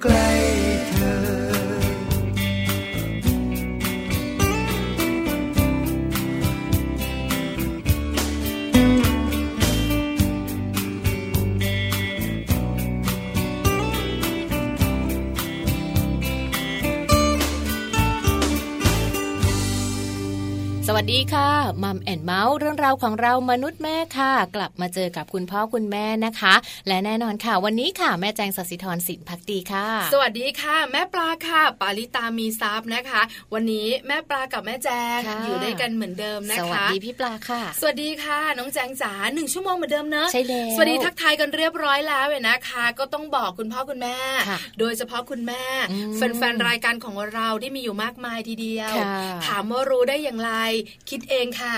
[0.00, 0.06] สวั
[21.02, 21.50] สดีค่ะ
[21.90, 26.54] มัมแอนเมาส์เรื่องราวของเรามนุษย์แม่ค่ะ กลับมาเจอกับคุณพ่อคุณแม่นะคะ
[26.88, 33.20] และแน่นอนค่ะ วันนี้ค่ะแม่แจงสัสิธรสินพักดีค่ะ สวัสดีค่ะ แม่ปลาค่ะ ปาลิตามีซับนะคะ
[33.54, 44.16] วันนี้แม่ปลากับแม่แจงอยู่ด้วยกันเหมือนเดิมนะคะสวัสดีพี่ปลาค่ะ สวัสดีค่ะ น้องแจงจ๋าหนึ่งชั่วโมงเหมือนเดิมเนอะใช่แล้วสวัสดีทักทายกันเรียบร้อยแล้วเนะคะ ก็ต้องบอกคุณพ่อคุณแม่
[44.78, 45.64] โดยเฉพาะคุณแม่
[46.16, 48.94] แฟนๆรายการของเราที่มีอยู่มากมายทีเดียว
[49.46, 50.52] ถามว่ารู้ได้อย่างไร
[51.10, 51.74] คิดเองค่ะ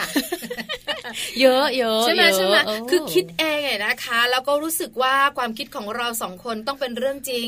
[1.40, 2.56] เยอะเยอะใช่ไหมใช่ไหม
[2.90, 7.46] คือคิดเองไงนะคะ แล้วก็รู้สึกว่าความคิดของเราสองคนต้องเป็นเรื่องจริง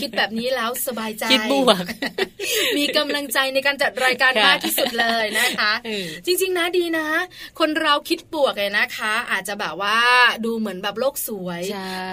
[0.00, 1.84] คิดแบบนี้แล้วสบายใจคิดบวก
[2.78, 5.72] มีกำลังใจในการจัดรายการมากที่สุดเลยนะคะ
[6.26, 7.06] จริง ๆ นะดีนะ
[7.58, 9.98] คนเราคิดบวกเลยนะคะ อาจจะแบบว่า
[10.44, 11.62] ดูเหมือนแบบโลกสวย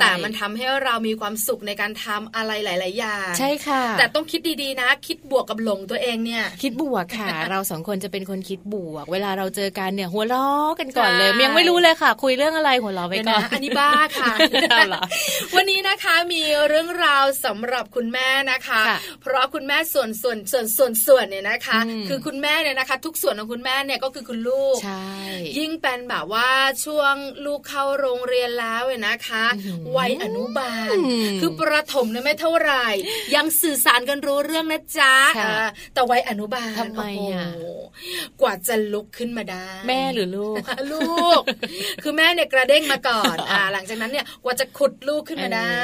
[0.01, 10.47] แต่มันทำให้เรามีความสุขในการทำอะไรหลาย ๆ อย่าง ใช่ค่ะ แต่ต้องคิดดีๆนะ คิดบวกกับหลงตัวเองเนี่ย คิดบวกค่ะ เราสองคนจะเป็นคนคิดบวก เวลาเราเจอกันเนี่ยหัวล้อ
[10.79, 14.33] กันก่อนเลยยังไม่รู้เลยค่ะ คุยเรื่องอะไรหัวล้อไปก่อนอันนี้บ้าค่ะ
[15.55, 18.81] วันนี้นะคะมีเรื่องราวสำหรับคุณแม่นะคะ
[19.21, 24.77] เพราะคุณแม่ส่วนส่วนส่วนส่วนส่วนเนี่ยนะคะ คือคุณแม่เนี่ยนะคะ ทุกส่วนของคุณแม่เนี่ยก็คือคุณลูก
[25.57, 26.49] ยิ่งเป็นแบบว่า
[26.85, 29.45] ช่วงลูกเข้าโรงเรียนแล้วเนี่ยนะคะ
[29.97, 30.95] วัยอนุบาล
[31.41, 32.85] คือประถมเนี่ยไม่เท่าไหร่
[33.35, 35.15] ยังสื่อสารกันรู้เรื่องนะจ๊ะ
[35.93, 37.47] แต่วัยอนุบาลทำไมอะ
[38.41, 41.41] กว่าจะลุกขึ้นมาได้แม่หรือลูก ลูก
[42.03, 45.75] คือแม่เนี่ยกระเด้งมาก่อนอ่าหลังจากนั้นเนี่ยกว่าจะขุดลูกขึ้นมาได้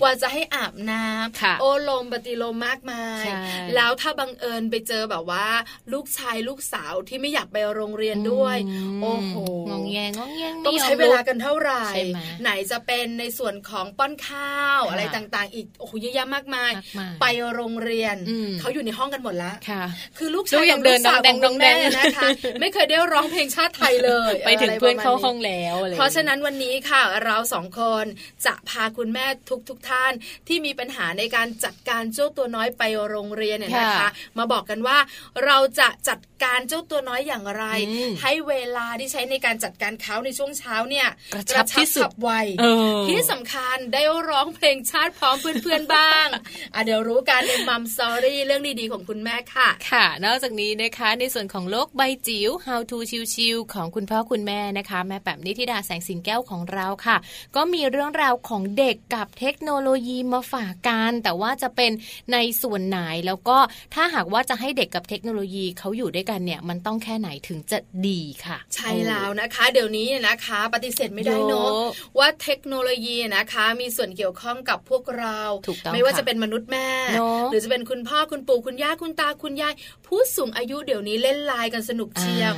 [0.00, 3.24] กว่าจะให้อาบน้ำโอลมปฏิโลมมากมาย
[3.74, 5.46] แล้วถ้าบังเอิญไปเจอแบบว่า
[5.92, 8.56] ลูกชายลูกสาวที่ไม่อยากไปโรงเรียนด้วย
[9.02, 9.34] โอ้โห
[9.70, 11.84] งงแงงงแงต้องใช้เวลากันเท่าไหร่
[12.42, 16.72] ไหนจะเป็นในส่วนของป้อนข้าวอะไรต่างๆ อีกโอ้โหเยอะแยะมากมาย
[17.20, 18.16] ไปโรงเรียน
[18.60, 19.54] เขาอยู่ในห้องกันหมดแล้ว
[20.18, 22.28] คือลูกชายกับลูกสาวของแม่นะคะ
[22.60, 28.04] ไม่เคยได้ร้องเพลงชาติไทยเลย ไปถึงเพื่อนเข้าห้องแล้วเพราะฉะนั้นวันนี้ค่ะ เราสองคน
[28.46, 30.12] จะพาคุณแม่ทุกทุกท่าน
[30.48, 34.98] ที่มีปัญหาในการจัดการเจ้าตัวน้อยไปโรงเรียนเนี่ยนะคะ มาบอกกันว่า
[35.44, 37.64] เราจะจัดการเจ้าตัวน้อยอย่างไร
[38.22, 42.30] ให้เวลาที่ใช้ในการจัดการเขาในช่วงเช้าเนี่ยกระชับที่สุดไว
[43.08, 46.26] ที่สำคัญได้ร้องเพลงชาติพร้อมเพื่อนๆบ้าง
[46.74, 52.98] อะเดี๋ยวรู้กันในมัมสอรี่เรื่องดีๆของคุณแม่ค่ะ ค่ะ นอกจากนี้นะคะในส่วนของโลกใบจิ๋ว How to
[53.34, 57.16] ชิวๆของคุณพ่อคุณแม่นะคะ แม่แบบนิธิดาแสงสิงแก้วของเราค่ะ
[57.56, 61.92] ก็มีเรื่องราวของเด็กกับเทคโนโลยีมาฝากกันแต่ว่าจะเป็น
[62.32, 63.58] ในส่วนไหนแล้วก็
[63.94, 71.70] ถ้าหากว่าจะให้เด็กกับเทคโนโลยีเขาอยู่ด้วยกันเนี่ยมันต้องแค่ไหนถึงจะดีค่ะ ใช่แล้วนะคะ เดี๋ยวนี้นะคะ ปฏิเสธไม่ได้เนาะ
[72.18, 75.40] ว่าเทคโนโลยีนะคะ มีส่วนเกี่ยวข้องกับพวกเรา
[75.92, 76.88] ไม่ว่าจะเป็นมนุษย์แม่
[77.50, 79.74] หรือจะเป็นคุณพ่อคุณปู่คุณย่าคุณตาคุณยาย
[80.06, 82.52] ผู้สูงอายุเดี๋ยวนี้เล่นไลน์กันสนุกเชียว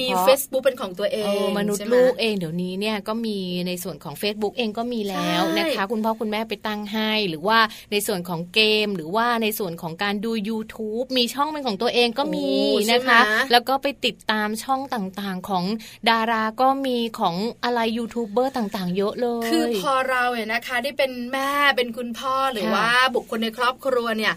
[0.00, 7.58] มี Facebook เป็นของตัวเองมนุษย์ลูกเองเดี๋ยวนี้เนี่ยก็มีในส่วนของ Facebook เองก็มีแล้วนะคะ คุณพ่อคุณแม่ไปตั้งให้หรือว่า
[7.92, 12.50] ในส่วนของเกม หรือว่าในส่วนของการดู YouTube มีช่องเป็นของตัวเองก็มี
[12.90, 13.15] นะคะ
[13.52, 15.64] แล้วก็ไปติดตามช่องต่างๆ ของ
[16.10, 24.34] ดาราก็มีของอะไรยูทูบเบอร์ต่างๆ เยอะเลย คือพอเราเนี่ยนะคะได้เป็นแม่เป็นคุณพ่อหรือว่าบุคคลในครอบครัวเนี่ย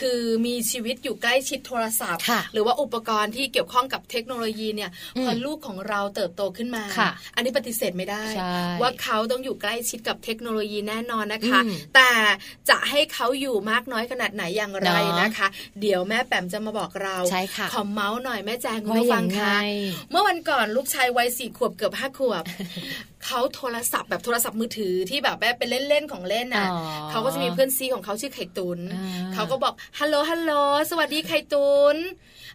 [0.00, 4.90] คือมีชีวิตอยู่ใกล้ชิดโทรศัพท์ หรือว่าอุปกรณ์ที่เกี่ยวข้องกับเทคโนโลยีเนี่ย
[5.22, 6.84] พอลูกของเราเติบโตขึ้นมา
[7.34, 8.24] อันนี้ปฏิเสธไม่ได้
[8.80, 11.60] ว่าเขาต้องอยู่ใกล้ชิดกับเทคโนโลยีแน่นอนนะคะ
[11.94, 12.10] แต่
[12.70, 14.90] จะให้เขาอยู่มากน้อยขนาดไหนอย่างไร
[15.20, 15.48] นะคะ
[15.80, 17.16] เดี๋ยวแม่แปมจะมาบอกเรา
[17.72, 19.54] ขอเมาส์หน่อยแม่แจงคุณผู้ฟังคะ
[20.10, 22.44] เมื่อวันก่อนลูกชายวัยสี่ขวบเกือบห้าขวบ
[23.26, 26.66] เขาโทรศัพท์แบบโทรศัพท์มือถือที่แบบแบบเป็นเล่นๆของเล่นน่ะ
[27.10, 28.78] เขาก็จะมีเพื่อนซีของเขาชื่อไข่ตุน
[29.34, 30.52] เขาก็บอกฮัลโหลฮัลโหล
[30.90, 31.96] สวัสดีไข่ตุน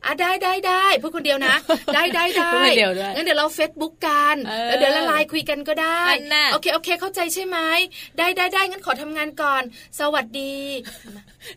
[0.05, 1.55] อะได้ได้ได้พูดคนเดียวนะ
[1.95, 2.51] ได้ได้ได้
[3.15, 4.35] งั้นเดี๋ยวเราเฟซบุ๊กกัน
[4.67, 6.03] แล้วเดี๋ยวละลายคุยกันก็ได้
[6.53, 7.57] โอเคโอเคเข้าใจใช่ไหม
[8.17, 9.63] ได้ได้ได้งั้นขอทำงานก่อน
[9.99, 10.55] สวัสดี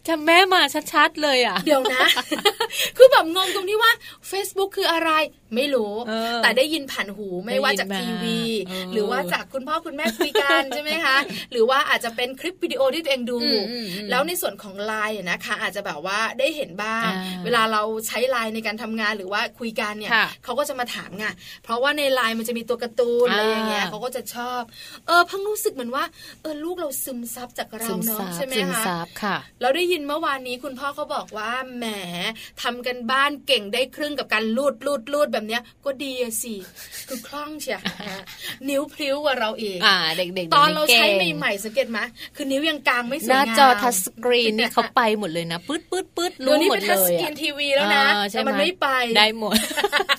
[0.06, 0.60] จำแม่มา
[0.92, 2.00] ชัดๆเลยอะ เดี๋ยวนะ
[2.96, 3.92] คือแบบงงตรงที่ว่า
[4.30, 5.10] Facebook คืออะไร
[5.54, 5.92] ไม่รู้
[6.42, 8.40] แต่ได้ยินผ่านหูไม่ว่าจากทีวี
[8.92, 11.16] หรือว่าจากคุณพ่อคุณแม่คุยกันใช่ไหมคะ
[11.52, 13.38] หรือว่าอาจจะเป็นคลิปวิดีโอที่ตัวเองดู
[14.10, 17.08] แล้วในส่วนของไลน์นะคะ อาจจะแบบว่าได้เห็นบ้าง
[17.44, 20.10] เวลาเราใช้ไลน์ในการทำงานหรือว่าคุยกันเนี่ย
[20.44, 21.26] เขาก็จะมาถามไง
[21.64, 24.60] เพราะว่าในไลน์มันจะมีตัวการ์ตูนอะไรอย่างเงี้ยเขาก็จะชอบ
[25.06, 26.04] เออพังรู้สึกเหมือนว่า
[26.42, 28.84] เออลูกเราซึมซับจากเราเนาะใช่ไหมคะ
[29.60, 31.84] เราได้ยินเมื่อวานนี้คุณพ่อเขาบอกว่าแหม
[32.62, 36.54] ทำกันบ้านเก่งได้ครึ่งกับการลูดลูดลูดแบบเนี้ยก็ดีสิ
[37.08, 37.78] คือคล่องเชีย
[38.68, 41.06] นิ้วพลิ้วกว่าเราเองอ่าเด็กๆตอนเราใช้
[41.36, 41.98] ใหม่ๆสังเกตไหม
[42.36, 49.54] คือนิ้วยังกลางไม่สวยงามหน้าจอทัชสกรีนนี่เขาไปหมดเลยนะปื๊ดปื๊ดปื๊ดรู้หมดเลยทัชสกรีนทีวีแล้วนะแต่มันไม่ไปได้หมด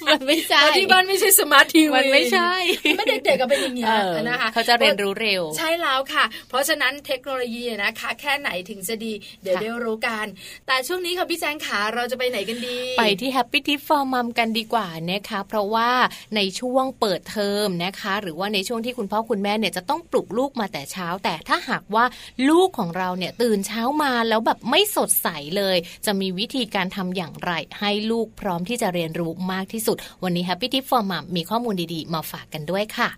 [0.07, 2.51] มันไม่ใช่ที่บ้านไม่ใช่สมาร์ททีวีมันไม่ใช่
[2.97, 3.85] ไม่เด็กๆก็เป็นอย่างนี้
[4.29, 10.25] นะคะเขาจะเรียนรู้เร็ว ใช่แล้วค่ะ เพราะฉะนั้นเทคโนโลยีนะคะ แค่ไหนถึงจะดี เดี๋ยวได้รู้กัน
[10.67, 15.89] แต่ช่วงนี้ค่ะพี่แจงขาเราจะไปไหนกันดี ไปที่ Happy Tip for Mom กันดีกว่านะคะ เพราะว่า
[16.35, 22.05] ในช่วงเปิดเทอมนะคะ หรือว่าในช่วงที่คุณพ่อคุณแม่เนี่ยจะต้องปลุกลูกมาแต่เช้า แต่ถ้าหากว่า
[22.49, 25.27] ลูกของเราเนี่ยตื่นเช้ามาแล้วแบบไม่สดใส
[25.57, 33.09] เลย จะมีวิธีการทำอย่างไร ให้ลูกพร้อมที่จะเรียนรู้มากที่สุด วันนี้ Happy Tip for Mom มีข้อมูลดีๆ มาฝากกันด้วยค่ะ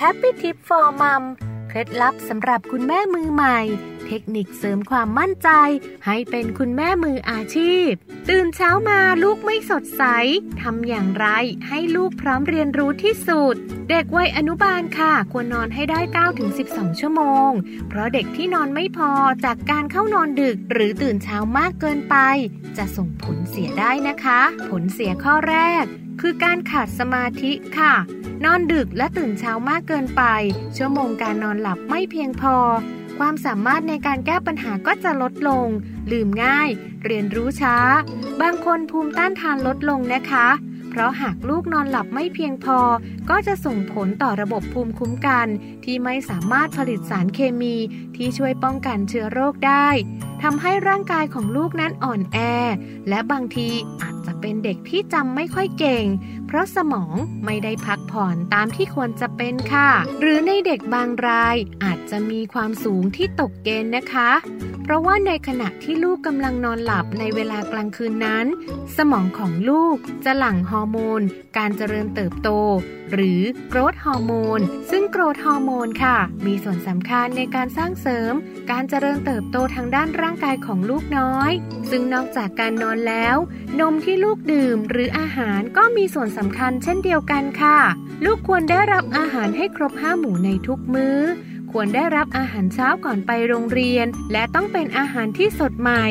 [0.00, 1.24] Happy Tip for Mom
[1.76, 3.60] ล็ดลับสำหรับคุณแม่มือใหม่
[4.06, 5.48] เทคนิคเสริมความมั่นใจ
[6.06, 7.90] ให้เป็นคุณแม่มืออาชีพ
[8.30, 10.02] ตื่นเช้ามาลูกไม่สดใส
[10.60, 11.26] ทำอย่างไร
[11.68, 13.54] ให้ลูกพร้อมเรียนรู้ที่สุด
[13.90, 16.00] เด็กวัยอนุบาลค่ะ ควรนอนให้ได้
[16.50, 17.50] 9-12 ชั่วโมง
[17.88, 19.10] เพราะเด็กที่นอนไม่พอ
[19.44, 22.16] จากการเข้านอนดึกหรือตื่นเช้ามากเกินไป
[22.76, 24.40] จะส่งผลเสียได้นะคะ
[24.70, 25.84] ผลเสียข้อแรก
[26.20, 27.94] คือการขาดสมาธิค่ะ
[28.44, 30.22] นอนดึกและตื่นเช้ามากเกินไป
[30.76, 32.56] ชั่วโมงการนอนหลับไม่เพียงพอ
[33.18, 35.66] ความสามารถในการแก้ปัญหาก็จะลดลง
[36.12, 36.68] ลืมง่าย
[37.04, 37.76] เรียนรู้ช้า
[38.40, 40.48] บางคนภูมิต้านทานลดลงนะคะ
[40.90, 42.78] เพราะหากลูกนอนหลับไม่เพียงพอ
[43.30, 45.46] ก็จะส่งผลต่อระบบภูมิคุ้มกัน
[45.84, 47.76] ที่ไม่สามารถผลิตสารเคมี
[48.16, 49.88] ที่ช่วยป้องกันเชื้อโรคได้
[50.42, 52.38] ทำให้ร่างกายของลูกนั้นอ่อนแอ
[53.08, 53.68] และบางที
[54.00, 56.04] อาจ จะเป็นเด็กที่จำไม่ค่อยเก่ง
[56.46, 57.14] เพราะสมอง
[57.44, 59.90] ไม่ได้พักผ่อนตามที่ควรจะเป็นค่ะ
[60.20, 64.30] หรือในเด็กบางรายอาจจะมีความสูงที่ตกเกณฑ์นะคะ
[64.84, 68.46] เพราะว่าในขณะที่ลูกกำลังนอนหลับในเวลากลางคืนนั้น
[68.96, 71.20] สมองของลูกจะหลั่งฮอร์โมน
[71.58, 72.48] การเจริญเติบโต
[73.12, 74.60] หรือโกรทฮอร์โมน
[74.90, 78.32] ซึ่งโกรทฮอร์โมนค่ะ มีส่วนสำคัญในการสร้างเสริม
[78.70, 81.50] การเจริญเติบโตทางด้านร่างกายของลูกน้อย
[81.90, 83.36] ซึ่งนอกจากการนอนแล้ว
[83.80, 87.78] นมที่ลูกดื่มหรืออาหารก็มีส่วนสำคัญเช่นเดียวกันค่ะ
[88.24, 91.18] ลูกควรได้รับอาหารให้ครบห้าหมู่ในทุกมื้อ
[91.76, 96.06] ควรได้รับอาหารเช้าก่อนไปโรงเรียน และต้องเป็นอาหารที่สดใหม่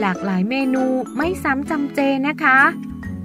[0.00, 0.84] หลากหลายเมนู
[1.16, 2.58] ไม่ซ้ำจำเจนะคะ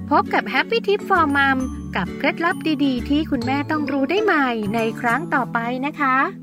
[0.09, 1.57] พบกับ Happy Tip for Mom
[1.95, 6.42] กับเคล็ดลับดีๆ ที่คุณแม่ต้องรู้ได้ใหม่ในครั้งต่อไปนะคะ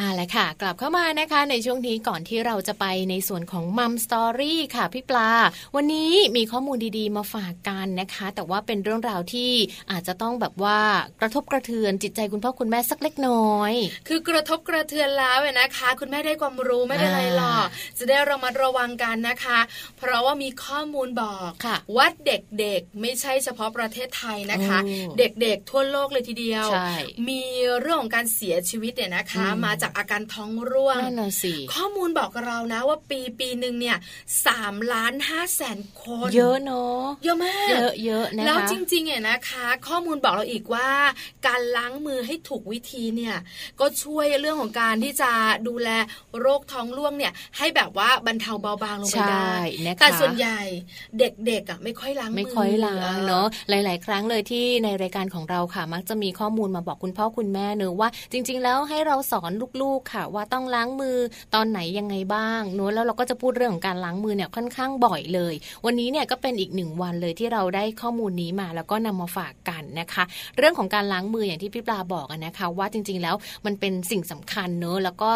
[0.00, 5.30] อ่าแหละค่ะ กลับเข้ามานะคะในช่วงนี้ก่อนที่เราจะไปในส่วนของมัมสตอรี่ค่ะพี่ปลา
[5.76, 9.52] วันนี้มีข้อมูลดีๆ มาฝากกันนะคะ แต่ว่าเป็นเรื่องราวที่
[9.90, 10.80] อาจจะต้องแบบว่า
[11.20, 13.72] กระทบกระเทือนจิตใจคุณพ่อคุณแม่สักเล็กน้อย
[14.08, 17.66] คือกระทบกระเทือนแล้วนะคะ คุณแม่ได้ความรู้ไม่เป็นไรหรอก
[17.98, 19.58] จะได้ระมัดระวังกันนะคะ
[19.98, 21.50] เพราะว่ามีข้อมูลบอก
[21.96, 24.78] ว่าเด็กๆไม่ใช่เฉพาะประเทศไทยนะคะ
[25.18, 26.66] เด็กๆทั่วโลกเลยทีเดียว
[27.28, 27.42] มี
[27.80, 33.96] เรื่องของการเสียชีวิตเนี่ยนะคะ มาจากอาการท้องร่วงนั่นสิข้อมูลบอกเรานะว่าปีปีหนึ่งเนี่ย
[34.46, 40.88] สามล้านห้าแสนคน เยอะเนาะเยอะมากเยอะเยอะนะคะแล้วจริงๆเนี่ยนะคะ ข้อมูลบอกเราอีกว่า
[41.46, 43.36] การล้างมือให้ถูกวิธีเนี่ย
[43.80, 45.30] ก็ช่วยเรื่องของการที่จะ
[45.68, 45.90] ดูแล
[46.40, 49.52] โรคท้องร่วงเนี่ยให้แบบว่าบรรเทาเบาบางลงไปได้
[50.00, 50.60] แต่ส่วนใหญ่
[51.18, 61.16] เด็กๆอะไม่ค่อยล้างมือไม่ค่อยล้างเนาะหลาย ๆ ครั้งเลยที่ในรายการของเราค่ะ มักจะมีข้อมูลมาบอกคุณพ่อคุณแม่เนอะว่า จริง ๆ แล้วให้เราสอนลูกค่ะ ว่าต้องล้างมือ
[61.54, 70.24] ตอนไหนยังไงบ้างนู้นแล้วเราก็จะพูดเรื่องของการล้างมือเนี่ยค่อนข้างบ่อยเลย วันนี้เนี่ยก็เป็นอีกหนึ่งวันเลยที่เราได้ข้อมูลนี้มา แล้วก็นำมาฝากกันนะคะ
[70.58, 73.34] เรื่องของการล้างมืออย่างที่พี่ปลาบอกนะคะ ว่าจริง ๆ แล้ว
[73.66, 75.30] มันเป็นสิ่งสำคัญเนอะแล้วก็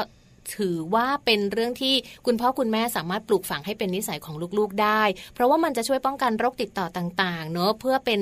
[0.56, 1.94] ถือว่าเป็นเรื่องที่
[2.26, 5.02] คุณพ่อคุณแม่สามารถปลูกฝังให้เป็นนิสัยของลูกๆได้
[5.34, 8.20] เพราะว่ามันจะช่วยป้องกันโรคติดต่อต่างๆเนอะเพื่อเป็น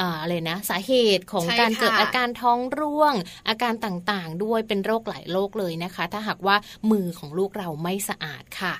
[0.00, 3.14] อะไรนะสาเหตุของการเกิดอาการท้องร่วง
[3.48, 6.56] อาการต่างๆ ด้วยเป็นโรคหลายโรคเลยนะคะ ถ้าหากว่า
[6.90, 8.74] มือของลูกเราไม่สะอาดค่ะ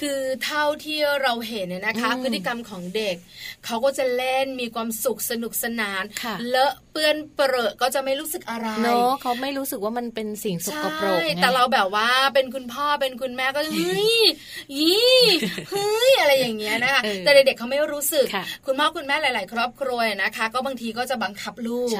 [0.00, 3.16] คือเท่าที่เราเห็นเนี่ยนะคะ พฤติกรรมของเด็ก
[3.64, 6.02] เขาก็จะเล่นมีความสุขสนุกสนาน
[6.48, 14.18] เลอะเปื้อนเปรอะก็จะไม่รู้สึกอะไรเนาะเขาไม่รู้สึกว่ามันเป็นสิ่งสกปรกแต่เราแบบว่าเป็นคุณพ่อเป็นคุณแม่ก็เฮ้ย
[14.78, 15.20] ยี่
[15.70, 18.26] เฮ้ยอะไรอย่างเงี้ยนะคะแต่เด็กๆเขาไม่รู้สึก
[18.66, 21.96] คุณพ่อคุณแม่หลาย ๆ ครอบครัวนะคะ ก็บางทีก็จะบังคับลูก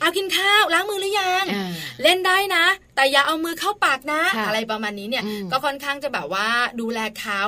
[0.00, 1.44] เอากินข้าวล้างมือหรือยัง
[2.02, 2.64] เล่นได้นะ
[2.96, 6.48] แต่อย่าเอามือเข้าปากนะ อะไรประมาณนี้เนี่ยก็ค่อนข้างจะแบบว่า
[6.80, 7.40] ดูแลเขา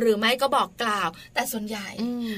[0.00, 1.88] หรือไม่ก็บอกกล่าว แต่ส่วนใหญ่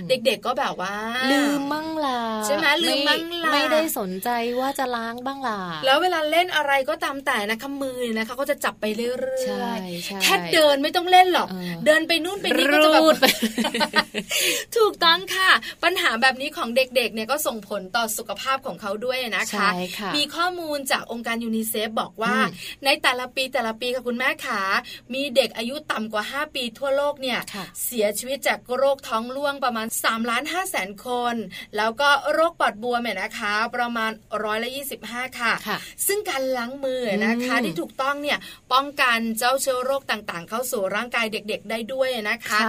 [0.09, 0.97] เด็ก ๆก็แบบว่า
[1.33, 11.49] ลืมมั่งล่ะใช่ไหมลืมมั่งล่ะไม่ได้สนใจว่าจะล้างบ้างล่ะแล้วเวลาเล่นอะไรก็ตามแต่นะคะมือนะคะก็จะจับไปเรื่อยๆแค่เดินไม่ต้องเล่นหรอก
[11.87, 13.05] เดินไปนู่นไปนี่ก็จะแบบ
[14.77, 15.51] ถูกต้องค่ะ
[15.85, 19.69] ปัญหาแบบนี้ของเด็กๆเนี่ยก็ส่งผลต่อสุขภาพของเขาด้วยนะคะ
[20.17, 22.37] มีข้อมูลจากองค์การยูนิเซฟบอกว่า
[22.85, 24.61] ในแต่ละปีแต่ละปีค่ะคุณแม่ขา
[25.15, 27.39] มีเด็กอายุต่ำกว่า 5 ปีทั่วโลกเนี่ย
[27.85, 31.35] เสียชีวิตจากโรคท้องร่วงประมาณ3ล้าน5แสนคน
[31.77, 34.00] แล้วก็โรคปอดบวมเนี่ยนะคะ ประมาณ
[34.45, 35.53] ร้อยละยี่สิบห้าค่ะ
[36.07, 38.39] ซึ่งการล้างมือนะคะที่ถูกต้องเนี่ย
[38.73, 42.61] ป้องกันเจ้าเชื้อโรคต่างๆ เข้าสู่ร่างกายเด็ก ๆ ได้ด้วยนะคะ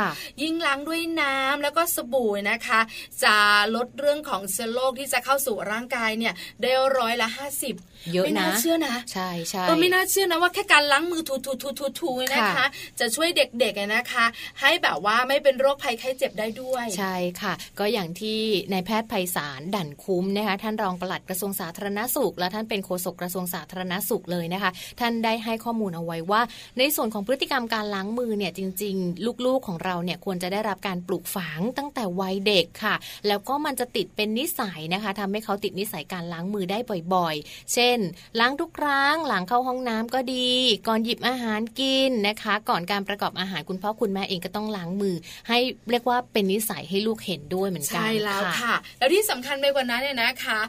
[0.42, 2.80] ยิ่งล้างด้วยน้ำแล้วก็สบู่นะคะ
[3.24, 3.36] จะ
[3.76, 7.76] ลดเรื่องของเชื้อโรคที่จะเข้าสู่ร่างกายเนี่ยได้ร้อยละห้าสิบ
[8.14, 12.66] เยอะนะไม่น่าเชื่อนะ ใช่ใช่ไม่น่าเชื่อนะว่าแค่การล้างมือถูๆๆๆนะคะ
[13.00, 14.26] จะช่วยเด็กๆนะคะ
[14.62, 18.40] ให้แบบว่าไม่เป็นโรคภัยไข้เจ็บได้ด้วย ใช่ค่ะ ก็อย่างที่
[18.72, 26.42] นายแพทย์ไพศาลดั่นคุ้มนะคะท่านรองปลัดกระทรวงสาธารณสุข และท่านเป็นโฆษกกระทรวงสาธารณสุขเลยนะคะ ท่านได้ให้ข้อมูลเอาไว้ว่า
[26.80, 32.96] ในส่วนของพฤติกรรมการล้างมือเนี่ยจริง ๆ ลูกๆของเราเนี่ยควรจะได้รับการปลูกฝังตั้งแต่วัยเด็กค่ะ
[33.28, 36.78] แล้วก็มันจะติดเป็นนิสัยนะคะทำให้เขาติดนิสัยการล้างมือได้
[37.16, 37.91] บ่อย ๆ เช่น
[38.40, 40.50] ล้างทุกครั้งหลังเข้าห้องน้ำก็ดี
[40.88, 45.16] ก่อนหยิบอาหารกินนะคะ ก่อนการประกอบอาหารคุณพ่อคุณแม่เองก็ต้องล้างมือ
[45.48, 45.58] ให้
[45.92, 50.60] เรียกว่าเป็นนิสัยให้ลูกเห็นด้วยเหมือนกันใช่แล้วค่ะ แล้วที่สำคัญไปกว่านั้นเนี่ยนะคะ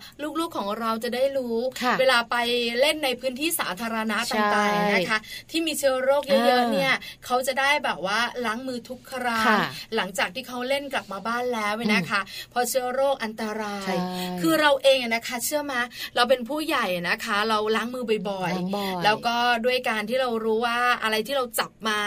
[0.40, 1.56] ลูกๆของเราจะได้รู้
[2.00, 2.36] เวลาไป
[2.80, 5.18] เล่นในพื้นที่สาธารณะต่างๆนะคะ
[5.50, 6.92] ที่มีเชื้อโรคเยอะๆเนี่ย
[7.24, 9.46] เขาจะได้แบบว่าล้างมือทุกครั้ง
[9.96, 12.20] หลังจากที่เขาเล่นกลับมาบ้านแล้วนะคะ
[12.52, 13.94] พอเชื้อโรคอันตราย
[14.40, 15.80] คือเราเองนะคะ เชื่อมา
[16.14, 22.00] เราเป็นผู้ใหญ่นะคะ เราล้างมือบ่อยๆ แล้วก็ด้วยการที่เรารู้ว่าอะไรที่เราจับมา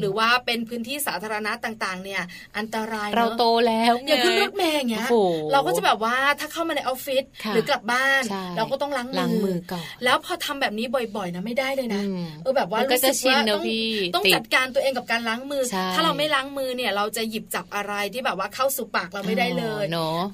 [0.00, 2.22] หรือว่าเป็นพื้นที่สาธารณะต่างๆ เนี่ย
[2.56, 5.08] อันตรายเราโตแล้วอย่างขึ้นรถเมย์เงี้ย
[5.52, 7.24] เราก็จะแบบว่าถ้าเข้ามาในออฟฟิศ
[7.54, 8.22] หรือกลับบ้าน
[8.56, 9.08] เราก็ต้องล้าง
[9.44, 10.86] มือก่อนแล้วพอทำแบบนี้
[11.16, 12.02] บ่อยๆนะไม่ได้เลยนะ
[12.42, 13.64] เออแบบว่ารู้สึกว่าต้อง
[14.14, 15.62] ต้องจัดการตัวเองกับการล้างมือ
[15.94, 19.84] ถ้าเราไม่ล้างมือเนี่ยเราจะหยิบจับอะไรที่แบบว่าเข้าสู่ปากเราไม่ได้เลย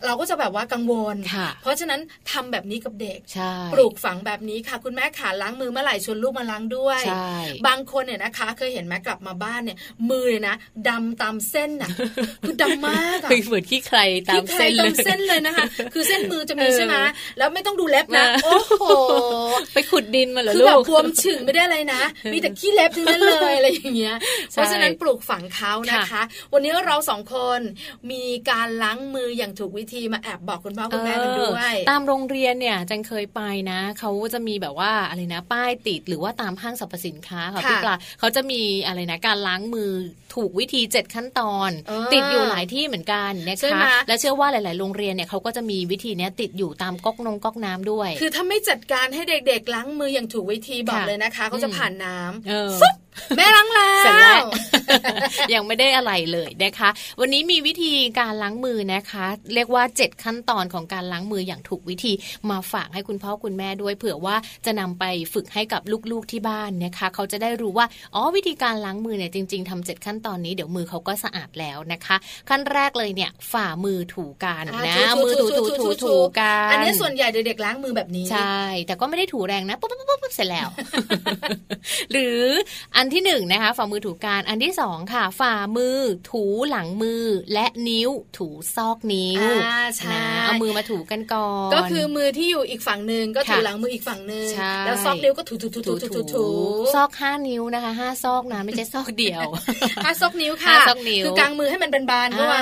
[0.06, 1.16] เราก็จะแบบว่ากังวล
[1.62, 2.00] เพราะฉะนั้น
[2.32, 3.18] ทำแบบนี้กับเด็ก
[3.72, 7.02] ปลูกฝังแบบนี้ค่ะ คุณแม่ขาล้างมือเมื่อไหร่ชวนลูกมาล้างด้วย
[7.66, 9.76] บางคนเนี่ยนะคะ เคยเห็นแม่กลับมาบ้านเนี่ย
[10.10, 10.56] มือเนี่ยนะ
[10.88, 11.90] ดำตามเส้นน่ะ
[12.46, 13.98] คือดำมากอะเหมือนขี้ใคร
[14.30, 16.94] ตามเส้นเลยเส้นเลยนะคะ คือเส้นมือจะมีใช่ไหม
[17.38, 18.84] แล้วไม่ต้องดูเล็บนะโอ้โห
[19.74, 24.16] ไปขุดดินมาเหรอลูกคือแบบบวมฉึงไม่ได้อะไรนะ มีแต่ขี้เล็บทั้งนั้นเลยอะไรอย่างเงี้ย
[24.52, 27.60] เพราะฉะนั้นปลูกฝังเขานะคะ วันนี้เราสองคน
[28.10, 39.90] มีการล้างมืออย่างถูกวิธีมาแอบบอกคุณพ่อคุณแม่กันด้วย ตามโรงเรียนเนี่ยจังเคยไปนะเขาจะมีแบบว่าอะไรนะป้ายติดหรือว่าตามห้างสรรพสินค้าค่ะพี่ปลาเขาจะมีอะไรนะการล้างมือ
[40.34, 41.70] ถูกวิธี 7 ขั้นตอน
[42.12, 52.48] ติดอยู่หลายที่เหมือนกันนะคะและเชื่อว่าหลาย ๆ โรงเรียนเนี่ยเขาก็จะมีวิธีนี้ติดอยู่ตามก๊อกนงก๊อกน้ำด้วย คือถ้าไม่จัดการให้เด็ก ๆ ล้างมืออย่างถูกวิธีบอกเลยนะคะเขาจะผ่านน้ำ
[53.36, 54.44] แม่ล้างแล้ว
[55.54, 56.88] ยังไม่ได้อะไรเลยนะคะ
[57.20, 62.12] วันนี้มีวิธีการล้างมือนะคะ เรียกว่า 7 ขั้นตอนของการล้างมืออย่างถูกวิธี
[62.50, 65.04] มาฝากให้คุณพ่อคุณแม่ด้วย เผื่อว่าจะนำไป
[65.34, 65.82] ฝึกให้กับ
[66.12, 72.16] ลูกๆที่บ้านนะคะ เขาจะได้รู้ว่าอ๋อวิธีการล้างมือเนี่ยจริง ๆทำเจ็ดขั้นตอนนี้เดี๋ยวมือเขาก็สะอาดแล้วนะคะ
[72.48, 80.68] ขั้นแรกเลยเนี่ยฝ่ามือถูกันนะมือถูถูถูถูกันอันนี้ส่วนใหญ่เด็กๆล้างมือแบบนี้ใช่แต่ก็ไม่ได้ถูแรงนะปุ๊บปุ๊บปุ๊บเสร็จแล้ว
[82.12, 82.40] หรือ
[82.96, 85.98] อันที่หนึ่งนะคะฝ่ามือถูการอันที่สองค่ะ ฝ่ามือ
[86.30, 89.42] ถูหลังมือและนิ้วถูซอกนิ้ว
[90.12, 94.46] นะเอามือมาถูกันก่อนก็คือมือที่อยู่อีกฝั่งหนึ่งก็ถูหลังมืออีกฝั่งหนึ่ง
[94.86, 96.46] แล้วซอกนิ้วก็ถูถูถูถูถูถู
[96.94, 99.48] ซอกห้านิ้วนะคะห้าซอกนะไม่ใช่ซอกเดียว
[100.04, 102.60] ห้าซอกนิ้วค่ะซอกนิ้วคือกางมือให้มันเป็นบานก็ไว้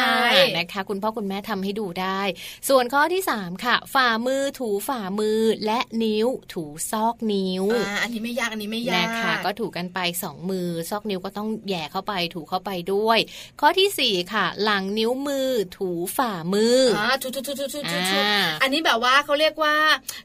[0.58, 2.20] นะคะ คุณพ่อคุณแม่ทำให้ดูได้
[2.68, 7.64] ส่วนข้อที่สามค่ะ ฝ่ามือถูฝ่ามือและนิ้วถูซอกนิ้ว
[8.02, 13.18] อันนี้ไม่ยากอันนี้ไม่ยากนะคะก็ถูกันไปสองมือ ซอกนิ้วก็ต้องแย่เข้าไปถูเข้าไปด้วย
[13.60, 18.18] ข้อที่สี่ค่ะ หลังนิ้วมือถูฝ่ามืออ่าถูถูถูถูถูถู
[18.62, 19.74] อันนี้แบบว่าเขาเรียกว่า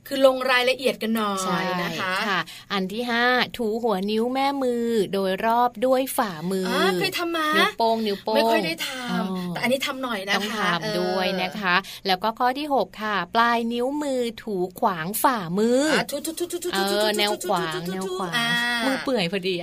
[0.07, 2.39] คือลงรายละเอียดกันหน่อยนะคะค่ะ
[2.73, 3.23] อันที่ห้า
[3.57, 6.67] ถูหัวนิ้วแม่มือโดยรอบด้วยฝ่ามือ
[6.99, 11.75] เคยทำมานิ้วโป้งนิ้วโป้งไม่ค่อยได้ทำแต่อันนี้ทำหน่อยนะคะต้องทำด้วยนะคะ
[12.07, 18.33] แล้วก็ข้อที่หกค่ะ ปลายนิ้วมือถูขวางฝ่ามือถูถูถูถูถูเออแนวขวางแนวขวาง
[18.85, 19.55] มือเปื่อยพอดี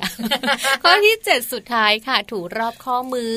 [0.83, 3.37] ข้อที่เจ็ดสุดท้ายค่ะถูรอบข้อมือ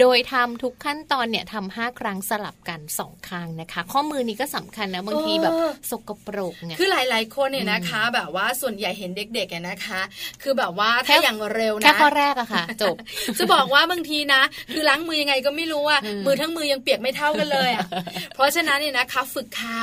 [0.00, 5.52] โดยทำทุกขั้นตอนเนี่ยทำห้าครั้งสลับกันสองข้างนะคะ ข้อมือนี้ก็สำคัญนะบางทีแบบ
[5.90, 10.00] สกปรกเนี่ยคือหลาย ๆ คนเนี่ยนะคะ แบบว่าส่วนใหญ่เห็นเด็กๆนะคะ
[10.42, 12.96] คือแบบว่าถ้าอย่างเร็วนะแค่ข้อแรกอะค่ะจบ
[13.38, 17.86] จะบอกว่าบางทีนะ คือล้างมือยังไงก็ไม่รู้ว่ามือทั้งมือยังเปียกไม่เท่ากันเลยอะ
[18.34, 19.82] เพราะฉะนั้นเนี่ยนะคะฝึกเขา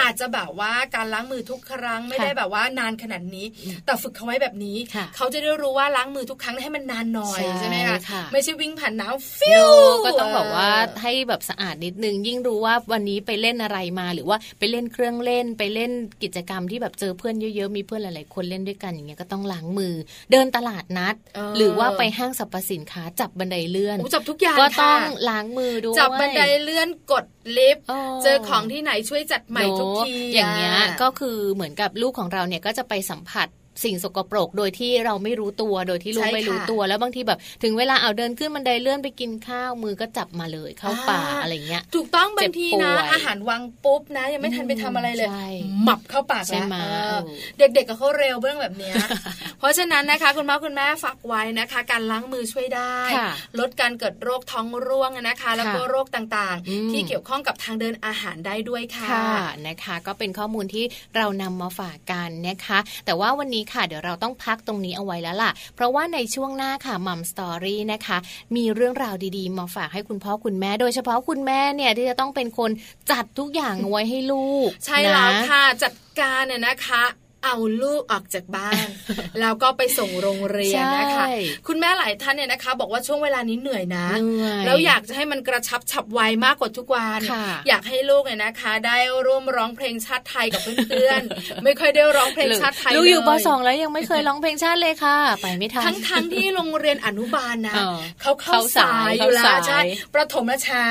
[0.00, 3.46] อาจจะแบบว่าการล้างมือทุกครั้งไม่ได้แบบว่านานขนาดนี้
[3.86, 4.76] แต่ฝึกเขาไว้แบบนี้
[5.16, 7.98] เขาจะได้รู้ว่าล้างมือทุกครั้งให้มันนานหน่อยใช่ไหมคะ
[8.32, 9.68] ไม่ใช่วิ่งผ่านน้ำฟิว
[10.04, 10.70] ก็ต้องบอกว่า
[11.02, 19.94] ให้แบบสะอาดนิดนึง ยิ่งรู้ว่าวันนี้ไปเล่นอะไรมา หรือว่าไปเล่นเครื่องเล่นไปเล่นกิจกรรมที่แบบเจอเพื่อนเยอะๆมีเพื่อนหลายๆคนเล่นด้วยกันอย่างเงี้ยก็ต้องล้างมือ
[20.30, 21.14] เดินตลาดนัด
[21.56, 27.24] หรือว่าไปห้างสรรพสินค้าจับบันไดเลื่อนจับทุกอย่างก็ต้องล้างมือด้วยจับบันไดเลื่อนกด
[27.56, 27.84] ลิฟต์
[28.22, 33.48] เจอของที่ไหนช่วยจัดใหม่ทุกทีอย่างเงี้ยก็คือเหมือนกับลูกของเราเนี่ยก็จะไปสัมผัส
[33.84, 45.28] สิ่งสกปรก โดยที่เราไม่รู้ตัว โดยที่ลูกไม่รู้ตัว แล้วบางทีแบบถึงเวลาเอาเดินขึ้นบันไดเลื่อนไปกินข้าวมือก็จับมาเลยเข้าป่าอะไรเงี้ย ถูกต้องบางทีนะ อาหารวางปุ๊บนะ ยังไม่ทันไปทำอะไรเลย
[45.84, 47.16] หมับเข้าปากแล้ว
[47.58, 48.92] เด็กๆกับเขาเร็วเรื่องแบบนี้
[49.58, 52.96] เพราะฉะนั้นนะคะคุณพ่อคุณแม่ฝากไว้นะคะ การล้างมือช่วยได้
[53.58, 59.08] ลดการเกิดโรคท้องร่วงนะคะ แล้วก็โรคต่างๆ ที่เกี่ยวข้องกับทางเดินอาหารได้ด้วยค่ะ
[59.68, 60.84] นะคะ ก็เป็นข้อมูลที่
[61.16, 68.18] เรานำมาฝากกันนะคะ แต่ว่าวันนี้ค่ะ เดี๋ยวเราต้องพักตรงนี้เอาไว้แล้วล่ะ เพราะว่าในช่วงหน้าค่ะมัมสตอรี่นะคะ
[68.56, 72.70] มีเรื่องราวดีๆ มาฝากให้คุณพ่อคุณแม่ โดยเฉพาะคุณแม่เนี่ยที่จะต้องเป็นคน
[73.10, 77.04] จัดทุกอย่างไว้ให้ลูก ใช่แล้วค่ะจัดการเนี่ยนะคะ
[77.44, 78.86] เอาลูกออกจากบ้าน
[79.40, 81.26] แล้วก็ไปส่งโรงเรียนนะคะ
[81.66, 84.06] คุณแม่หลายท่านเนี่ยนะคะ บอกว่าช่วงเวลานี้เหนื่อยนะ
[84.66, 87.20] แล้วอยากจะให้มันกระชับฉับไวมากกว่าทุกวัน
[87.68, 88.96] อยากให้ลูกเนี่ยนะคะ ได้
[89.26, 97.74] ร่วมร้องเพลงชาติไทยกับเพื่อนๆไม่ค่อยได้ร้องเพลงชาติไทยเลยลูกอยู่ปสองแล้วยังไม่เคยร้องเพลงชาติเลยค่ะ ไปไม่ทันทั้งทั้งที่โรงเรียนอนุบาลนะ
[98.22, 99.80] เขาเข้าสายอยู่แล้วใช่
[100.14, 100.86] ประถมและเช้า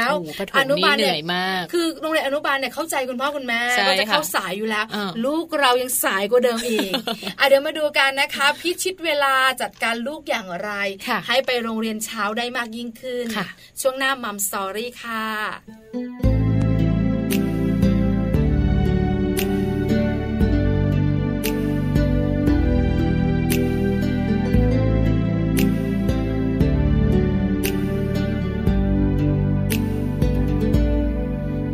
[0.60, 4.86] อนุบาลเหนื่อยมากคือโรงเรียนอนุบาลเนี่ยเข้าใจคุณพ่อคุณแม่ก็จะเข้าสายอยู่แล้ว
[5.26, 6.92] ลูกเรายังสายกว่าเดิมอีก
[7.40, 10.72] อะเดี๋ยวมาดูกันนะคะ พิชิตเวลาจัดการลูกอย่างไร
[11.28, 13.26] ให้ไปโรงเรียนเช้าได้มากยิ่งขึ้น
[13.82, 15.28] ช่วงหน้ามัมสตอรี่ค่ะ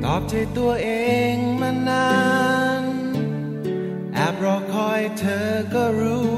[0.04, 0.90] ตอบใจตัวเอ
[1.34, 2.13] งมานานบร
[4.94, 6.34] อคอยเธอก็รู้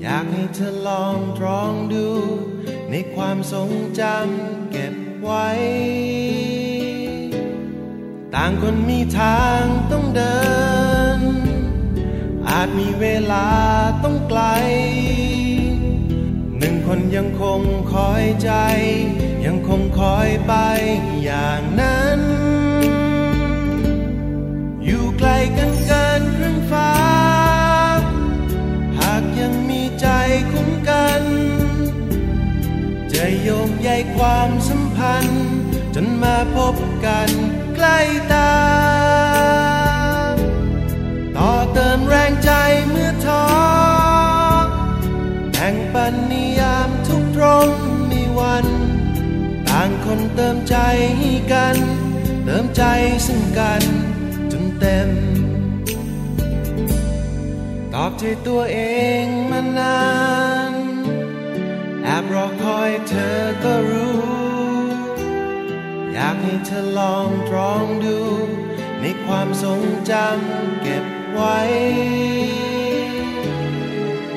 [0.00, 2.08] อยากให้เธอลองตรองดู
[2.90, 5.48] ในความทรงจำเก็บไว้
[8.34, 10.40] ต่างคนมีทางต้องเดิ
[11.18, 11.20] น
[12.48, 13.48] อาจมีเวลา
[14.04, 14.42] ต้องไกล
[16.58, 17.60] หนึ่งคนยังคง
[17.94, 18.50] คอยใจ
[19.46, 20.54] ยังคงคอยไป
[21.24, 22.20] อย่างนั้น
[24.84, 25.71] อยู่ไกลกัน
[33.42, 35.48] โยงใยความสัมพันธ์
[35.94, 36.74] จนมาพบ
[37.06, 37.30] กัน
[37.76, 37.98] ใกล้
[38.32, 38.52] ตา
[41.36, 42.52] ต่อเติมแรงใจ
[42.88, 43.44] เมื่อท้อ
[45.56, 47.70] แห่งปันนิยามทุกตรง
[48.10, 48.66] มีวัน
[49.68, 50.76] ต่างคนเติมใจ
[51.18, 51.76] ให้กัน
[52.44, 52.82] เติมใจ
[53.26, 53.82] ซึ่งกัน
[54.52, 55.08] จนเต็ม
[57.94, 58.78] ตอบใจตัวเอ
[59.22, 59.96] งมานา
[60.61, 60.61] น
[62.20, 64.22] บรอคอยเธอก็รู้
[66.12, 68.18] อยากให้เธอลองตรองดู
[69.00, 71.60] ในความทรงจำเก็บไว้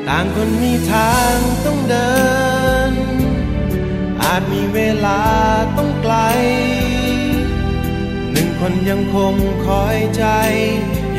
[0.08, 1.36] ต่างคนมีทาง
[1.66, 2.16] ต้องเดิ
[2.92, 2.94] น
[4.22, 5.22] อาจมีเวลา
[5.78, 6.16] ต้องไกล
[8.32, 9.34] หนึ่งคนยังคง
[9.68, 10.26] คอยใจ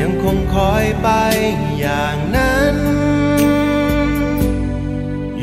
[0.01, 1.09] ยังคงคอยไป
[1.79, 2.96] อย่างนั้น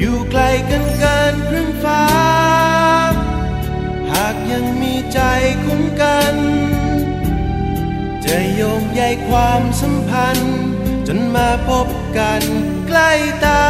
[0.07, 2.05] อยู่ไกลกันเกินครึ่งฟ้า
[4.13, 5.21] หากยังมีใจ
[5.65, 6.35] คุ้มกัน
[8.25, 10.59] จะโยงใยความสัมพันธ์
[11.07, 11.89] จนมาพบ
[12.19, 12.43] กัน
[12.89, 13.11] ใกล้
[13.45, 13.67] ตา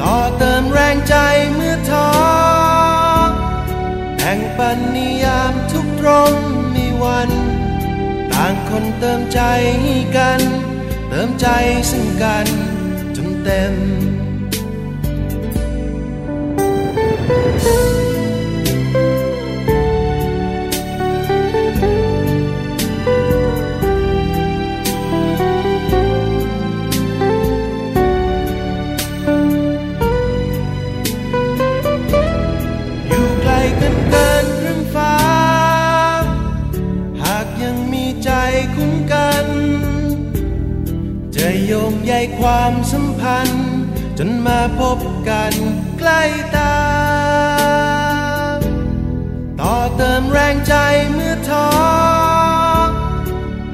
[0.00, 1.16] ต่อเติมแรงใจ
[1.54, 2.10] เมื่อท้อ
[4.20, 6.34] แห่งปันนิยามทุกตรง
[6.74, 7.30] มีวัน
[8.32, 9.40] ต่างคนเติมใจ
[10.16, 10.40] กัน
[11.08, 11.46] เติมใจ
[11.90, 12.65] ซึ่งกัน
[13.46, 13.48] จ
[44.46, 45.52] มาพบกัน
[45.98, 46.22] ใกล้
[46.56, 46.76] ตา
[49.60, 50.74] ต่อเติมแรงใจ
[51.12, 51.68] เมื่อท้อ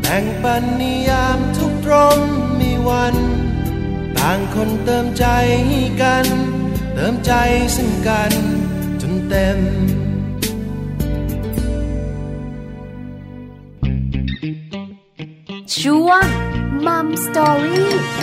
[0.00, 2.18] แบ่งปันนิยามทุกตรง
[2.60, 3.16] มีวัน
[4.18, 5.24] ต่างคนเติมใจ
[5.66, 6.26] ให้กัน
[6.94, 7.32] เติมใจ
[7.76, 8.32] ซึ่งกัน
[9.00, 9.58] จนเต็ม
[15.78, 16.26] ช่วง
[16.86, 18.21] Mom Story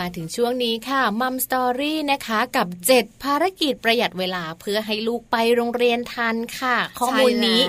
[0.00, 7.60] มาถึงช่วงนี้ค่ะ Mom Story นะคะกับ 7 ภารกิจประหยัดเวลาเพื่อให้ลูกไปโรงเรียนทันค่ะ ข้อมูลนี้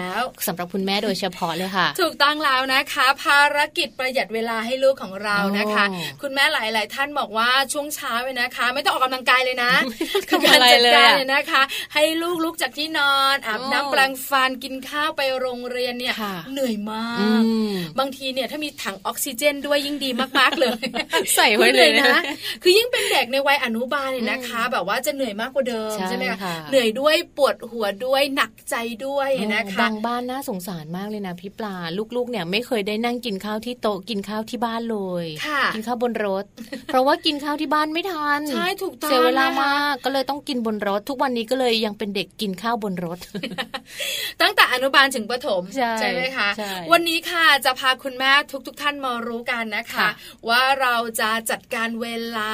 [0.48, 5.86] สำหรับคุณแม่โดยเฉพาะเลยค่ะ ถูกต้องแล้วนะคะ ภารกิจประหยัดเวลาให้ลูกของเรานะคะ
[6.22, 9.72] คุณแม่หลาย ๆ ท่านบอกว่าช่วงเช้าเลยนะคะ ไม่ต้องออกกำลังกายเลยนะ
[10.30, 11.62] คือการจัดการเลยนะคะ
[11.94, 16.16] ให้ลูกลุกจากที่นอนอาบน้ำแปรงฟันกินข้าวไปโรงเรียนเนี่ย
[16.52, 17.08] เหนื่อยมา
[17.40, 17.42] ก
[18.00, 20.82] บางทีเนี่ยถ้ามีถังออกซิเจนด้วยยิ่งดีมาก ๆ เลย
[21.36, 22.21] ใส่ไว้เลยนะ
[22.64, 31.76] คือยิ่งเป็นเด็กในวัยอนุบาลเนี่ยนะคะ แบบว่าจะเหนื่อยมากกว่าเดิมใช่ไหมคะเหนื่อยด้วยปวดหัวด้วยหนักใจด้วยนะคะบางบ้านน่าสงสารมากเลยนะพี่ปลา
[32.16, 35.26] ลูกๆเนี่ยไม่เคยได้นั่งกินข้าวที่โต๊ะกินข้าวที่บ้านเลย
[35.76, 36.46] กินข้าวบนรถ
[36.88, 43.20] เพราะว่ากินข้าวที่บ้านไม่ทันใช่ถูกต้องเสียเวลามากก็เลยต้องกินบนรถ ทุกวันนี้ก็เลยยังเป็นเด็กกินข้าวบนรถ
[44.42, 45.64] ตั้งแต่อนุบาลถึงประถม
[46.00, 46.50] ใช่ไหมคะ
[46.92, 48.32] วันนี้ค่ะจะพาคุณแม่
[48.68, 50.08] ทุก ๆ ท่านมารู้กันนะคะ
[50.50, 52.06] ว่าเราจะจัดการเว
[52.38, 52.54] ลา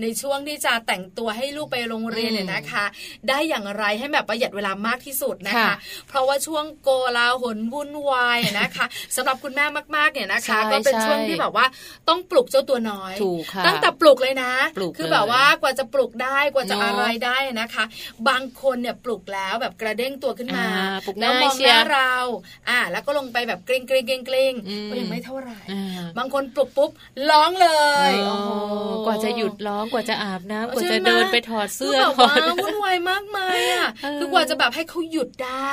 [0.00, 2.84] ในช่วงที่จะแต่งตัวให้ลูกไปโรงเรียนเนี่ยนะคะ
[3.28, 5.74] ได้อย่างไรให้แบบประหยัดเวลามากที่สุดนะคะ
[6.08, 9.64] เพราะว่าช่วงโกลาหลวุ่นวายนะคะสำหรับคุณแม่
[9.96, 11.66] มากๆเนี่ยนะคะ ก็เป็นช่วงที่แบบว่า
[12.08, 13.14] ต้องปลุกเจ้าตัวน้อย
[13.66, 14.52] ตั้งแต่ปลุกเลยนะ
[14.96, 17.84] คือแบบว่ากว่าจะปลุกได้กว่าจะอะไรได้นะคะ
[18.28, 20.66] บางคนเนี่ยปลุกแล้วแบบกระเด้งตัวขึ้นมา
[21.20, 22.14] แล้วมองหน้าเรา
[22.68, 24.54] อ่า แล้วก็ลงไปแบบเกรงเกรงเกรงเกรง
[24.90, 25.58] ก็ยังไม่เท่าไหร่
[26.18, 26.90] บางคนปลุกปุ๊บ
[27.30, 27.68] ร้องเล
[28.10, 28.12] ย
[29.06, 35.72] กว่าจะหยุดร้องกว่าจะอาบน้ำกว่าจะเดินไปถอดเสื้อถอดวุ่นวายมากมายอะคือกว่าจะแบบให้เขาหยุดได้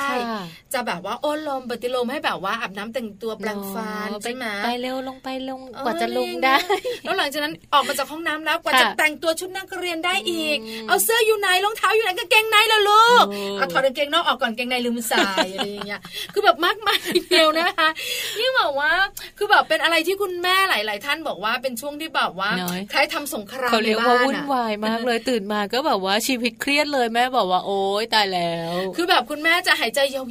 [0.74, 6.56] จะแบบว่าโอ้ลมปฏิลมให้แบบว่าอาบน้ำแต่งตัวแปรงฟันใช่ไหมไปเร็วลงไปลงกว่าจะลงได้
[7.04, 10.58] แล้วหลังจากนั้นออกมาจากห้องน้ำแล้วกว่าจะแต่งตัวชุดนักเรียนได้อีก
[10.88, 13.24] เอาเสื้ออยู่ไหนรองเท้าอยู่ไหนกางเกงในแล้วลูก
[13.56, 16.00] เอาถอดกางเกงนอกออกก่อนกางเกงในลืมใส่อะไรอย่างเงี้ย
[16.32, 17.88] คือแบบมากมายเดียวนะคะ
[18.38, 18.92] นี่บอกว่า
[19.38, 22.50] คือแบบเป็นอะไรที่คุณแม่หลาย ๆ ท่านบอกว่าเป็นช่วงที่แบบว่า
[22.90, 30.24] ใครทำสงครามเขาเรียกว่าวุ่นวายมากเลยตื่นมาก็แบบว่าชีวิตเครียดเลยแม่บอกว่าโอ๊ยตายแล้ว คือแบบคุณแม่จะหายใจยา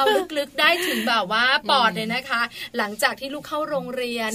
[0.00, 2.42] วๆลึกๆได้ถึงแบบว่าปอดเลยนะคะ
[2.76, 4.30] หลังจากที่ลูกเข้าโรงเรียน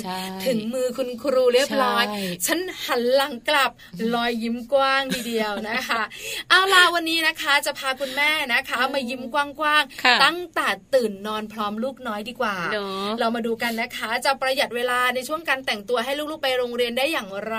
[0.46, 2.04] ถึงมือคุณครูเรียบร้อย
[2.46, 3.72] ฉันหันหลังกลับ
[4.14, 6.02] รอยยิ้มกว้างทีเดียวนะคะ
[6.50, 12.56] เอาล่ะวันนี้นะคะจะพาคุณแม่นะคะ มายิ้มกว้างๆตั้งแต่ตื่นนอนพร้อมลูกน้อยดีกว่า
[13.20, 17.56] เรามาดูกันนะคะ จะประหยัดเวลาในช่วงการแต่งตัวให้ลูกๆไปโรงเรียนได้อย่างไร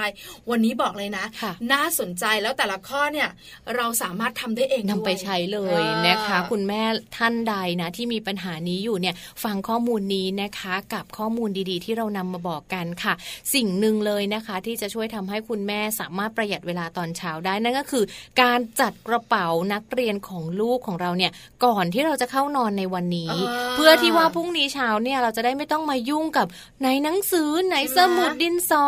[0.51, 1.25] วันนี้บอกเลยนะ
[1.73, 3.29] น่าสนใจแล้วแต่ละข้อเนี่ย
[3.77, 6.83] เราสามารถทำได้เองนำไปใช้เลยนะคะ คุณแม่
[7.17, 13.15] ท่านใดนะที่มีปัญหานี้อยู่เนี่ยฟังข้อมูลนี้นะคะกับข้อมูลดีๆ ที่เรานำมาบอกกันค่ะ
[13.55, 18.05] สิ่งหนึ่งเลยนะคะที่จะช่วยทำให้คุณแม่สามารถประหยัดเวลาตอนเช้าได้นั่นก็คือ
[18.43, 21.33] การจัดกระเป๋านักเรียนของลูกของเราเนี่ย
[21.65, 23.35] ก่อนที่เราจะเข้านอนในวันนี้
[23.75, 26.47] เพื่อที่ว่าพรุ่งนี้เช้าเนี่ยเราจะได้ไม่ต้องมายุ่งกับ
[26.81, 28.85] ไหนหนังสือไหนสมุดดินสอ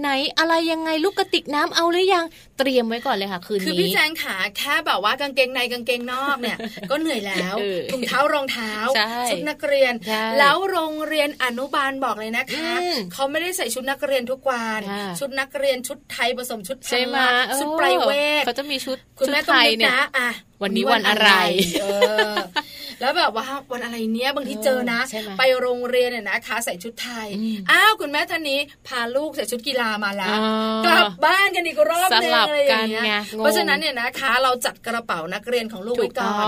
[0.00, 2.24] ไหนอะไรยังไงลูกกระติกน้ำเอาหรือยัง
[2.58, 6.58] เตรียมไว้ก่อนเลยค่ะคืนนี้คือพี่แจงขาแค่แบบว่ากางเกงในกางเกงนอกเนี่ย
[6.90, 7.54] ก็เหนื่อยแล้ว
[7.92, 8.72] ถุงเท้ารองเท้า
[9.30, 9.92] ชุดนักเรียน
[10.38, 12.72] แล้วโรงเรียนอนุบาลบอกเลยนะคะ
[13.12, 14.80] เขาไม่ได้ใส่ชุดนักเรียนทุกวัน
[15.20, 17.16] ชุดนักเรียนชุดไทยผสมชุดใช่ไหม
[17.60, 20.30] ชุดไพรเวทเขาจะมีชุดคุณแม่ต้องนึกนะอะ
[20.62, 21.30] วันนี้วันอะไร
[23.00, 25.00] แล้วแบบว่าวันอะไรเนี้ยบางทีเจอนะ
[25.38, 27.28] ไปโรงเรียนเนี่ยนะคะใส่ชุดไทย
[27.70, 30.38] อ้าวคุณแม่ท่านนี้พาลูกใส่ชุดกีฬามาแล้ว
[30.86, 36.44] กลับบ้านกันอีกรอบนึงอะไรอย่างเงี้ยเพราะฉะนั้นเนี่ยนะคะ เราจัดกระเป๋านักเรียนของลูกไว้ก่อน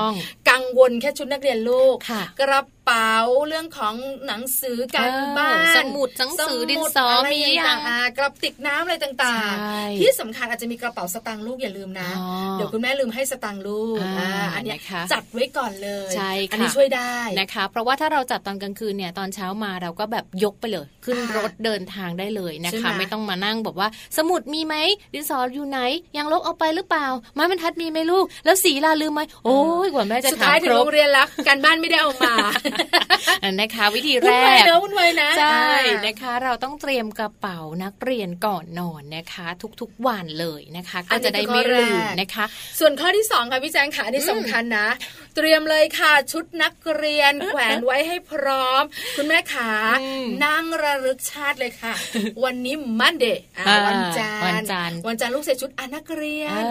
[0.51, 1.97] กังวลแค่ชุดนักเรียนลูก
[2.41, 3.15] กระเป๋า
[3.49, 3.95] เรื่องของ
[4.27, 7.79] หนังสือการบ้านสมุดหนังสือดินสอมีอย่าง
[8.19, 12.09] กระติกน้ำอะไรต่างๆ ที่สำคัญอาจจะมีกระเป๋าสตางค์ลูกอย่าลืมนะ
[12.53, 13.99] เดี๋ยวคุณแม่ลืมให้สตางค์ลูก
[14.55, 14.77] อันนี้
[15.13, 24.75] จัดไว้ก่อนเลยใช่ค่ะอันนี้ช่วยได้นะคะ เพราะว่าถ้าเราจัดตอนกลางคืนเนี่ยตอนเช้ามาเราก็แบบยกไปเลย ขึ้นรถเดินทางได้เลยนะคะ ไม่ต้องมานั่งบอกว่า สมุดมีไหม
[25.15, 25.79] ดินสออยู่ไหน
[26.17, 32.35] ยังลบเอาไปหรือเปล่าไม้บรรทัดมีไหมลูก แล้วสีลาลืมไหมโอ้ยกว่าแม่จะถามครบสุดท้ายถึงโรงเรียนแล้วการบ้านไม่ได้เอามา
[33.61, 35.67] นะคะวิธีแรกวุ่นวายนะใช่
[36.07, 39.47] นะคะ เราต้องเตรียมกระเป๋านักเรียนก่อนนอนนะคะ
[39.81, 42.45] ทุกๆวันเลยนะคะ ก็จะได้ไม่ลืมนะคะ
[42.81, 44.89] ส่วนข้อที่2ค่ะพี่แจงขาที่สำคัญนะ
[45.37, 48.83] เตรียมเลยค่ะ ชุดนักเรียนแขวนไว้ให้พร้อม
[49.17, 49.71] คุณแม่ขา
[50.45, 51.95] นั่งระลึกชาติเลยค่ะ
[52.45, 53.43] วันนี้มันเดย์
[53.87, 56.63] วันจันทร์วันจันทร์วันจันทร์ลูกใส่ชุดอนักเรียน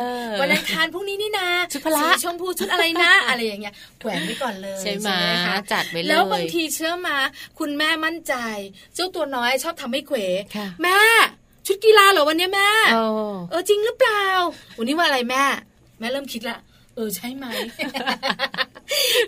[0.41, 5.09] วันอังคารพรุ่งนี้นี่นาชุดพละชมพูชุดอะไรนะ อะไรอย่างเงี้ยแขวนไว้ก่อนเลยใช่ไหม
[5.71, 7.17] จัดไปเลยแล้วบางทีเชื่อมา
[7.59, 8.35] คุณแม่มั่นใจ
[8.95, 10.17] เจ้าตัวน้อยชอบทำให้เขว
[10.83, 10.97] แม่
[11.67, 12.69] ชุดกีฬาเหรอวันนี้แม่
[13.49, 14.25] เออจริงหรือเปล่า
[14.77, 15.43] วันนี้ว่าอะไรแม่
[15.99, 17.45] แม่เริ่มคิดละเออใช่ไหม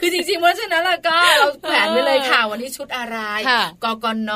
[0.02, 3.18] คือจริงๆเพราะฉะนั้นเราก็เราแขวนไปเลยค่ะ วันนี้ชุดอะไร
[3.84, 4.32] กกน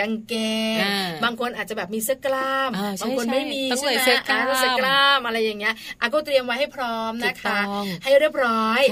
[0.00, 0.34] กางเก
[0.76, 0.78] ง
[1.24, 2.70] บางคนอาจจะแบบมีเสื้อกล้าม
[3.02, 7.58] บางคนไม่มีใช่ไหมเสื้อกล้ามอะไรอย่างเงี้ยอาก็เตรียมไว้ให้พร้อมนะคะ
[8.02, 8.82] ให้เรียบร้อย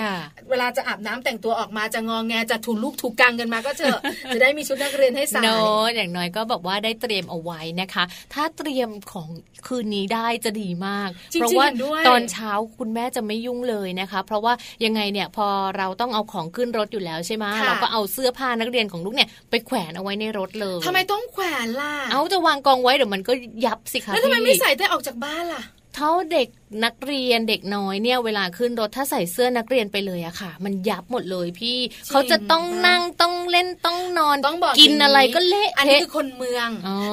[0.50, 4.00] เวลาจะอาบน้ำแต่งตัวออกมาจะงองแงจะถูลูกถูกกังกันมาก็เถอะ
[4.34, 5.56] จะได้มีชุดนักเรียนให้ใส่โน้
[5.94, 9.28] อย่างน้อยก็บอกว่าได้เตรียมเอาไว้นะคะ ถ้าเตรียมของ
[9.68, 11.66] คืนนี้ได้จะดีมาก เพราะว่า
[12.08, 14.52] ตอนเช้าคุณแม่จะไม่ยุ่งเลยนะคะ เพราะว่า
[14.84, 15.46] ยังไงเนี่ยพอ
[15.76, 23.32] เราต้องเอาของขึ้นรถอยู่แล้วใช่ไหมเราก็เอาเสื้อผ้านักเรียนของลูกเนี่ยไปแขวนเอาไว้ในรถเลยทำไมต้องแขวนล่ะ เอาจะวางกองไว้เดี๋ยวมันก็
[23.66, 25.62] ยับสิคะแล้วทำไมไม่ใส่ได้ออกจากบ้านล่ะ
[25.94, 26.48] เท่าเด็ก
[26.84, 31.78] นักเรียนเด็กน้อยเนี่ยเวลาขึ้นรถถ้าใส่เสื้อนักเรียนไปเลยอะค่ะ มันยับหมดเลยพี่
[32.10, 36.68] เขาจะต้องนั่งต้องเล่นต้องนอนต้องบอกกินอะไรก็เละอันนี้คือคนเมือง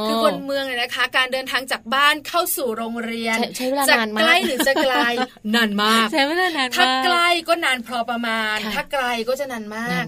[0.08, 4.96] คือคนเมืองเลยนะคะ การเดินทางจากบ้านเข้าสู่โรงเรียนใช้เวลานานมากใกล้หรือจะไกล
[5.56, 10.04] นานมากใช้เวลานานถ้าใกล้ก็นานพอประมาณ ถ้าไกลก็จะนานมาก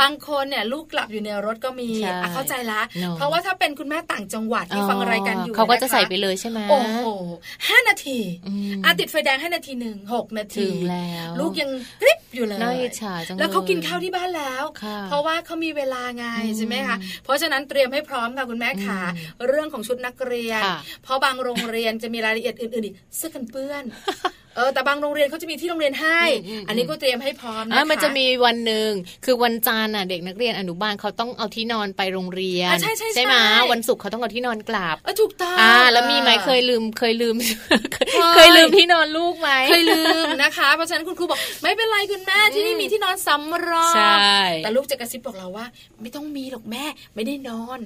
[0.00, 1.88] บางคนเนี่ยลูกกลับอยู่ในรถก็มี
[2.34, 2.80] เข้าใจละ
[3.16, 6.98] เพราะว่าถ้าเป็นคุณแม่ต่างจังหวัดที่ฟังรายการอยู่เขาก็จะใส่ไปเลยใช่ไหมโอ้โห
[7.68, 8.18] ห้านาที
[8.90, 11.70] อาติดไฟแดงให้นาทีหนึ่งหกนาทีแล้วลูกยัง
[12.02, 14.64] กริบอยู่เลยน่าอิจฉาจังแล้วเขากินข้าวที่บ้านแล้ว
[15.08, 16.26] เพราะว่าเขามีเวลาไง
[16.56, 19.00] ใช่ไหมคะเพราะฉะนั้นเตรียมให้พร้อมค่ะคุณแม่ขา
[19.48, 20.62] เรื่องของชุดนักเรียน
[21.02, 23.84] เพราะบางโรงเรียนจะมีรายละเอียดอื่นๆอีกเสื้อกันเปื้อน
[24.56, 26.22] เออแต่บางโรงเรียนเขาจะมีที่โรงเรียนให้
[26.68, 28.90] อันนี้ก็เตรียมให้พร้อมนะคะมันจะมีวันหนึ่ง
[29.24, 33.34] คือวันจันทร์อะเด็กนักเรียนอนุบาลเขาต้องเอาที่นอนไปโรงเรียนใช่ใช่ใช่ไหม
[33.72, 37.36] วันศุกร์เขาต้องเอาที่นอนกลับถูกต้องอ่าแล้วมีไหมเคยลืมเคยลืม
[38.34, 43.94] เคยลืมที่นอนลูกไหมเคยลืมนะคะเพราะฉะนั้นคุณครูบอกไม่เป็นไรคุณแม่ที่นี่มีที่นอนสำรอง
[44.62, 45.66] แต่ลูกจะกระซิบบอกเราว่า
[46.02, 46.84] ไม่ต้องมีหรอกแม่
[47.14, 47.78] ไม่ได้นอน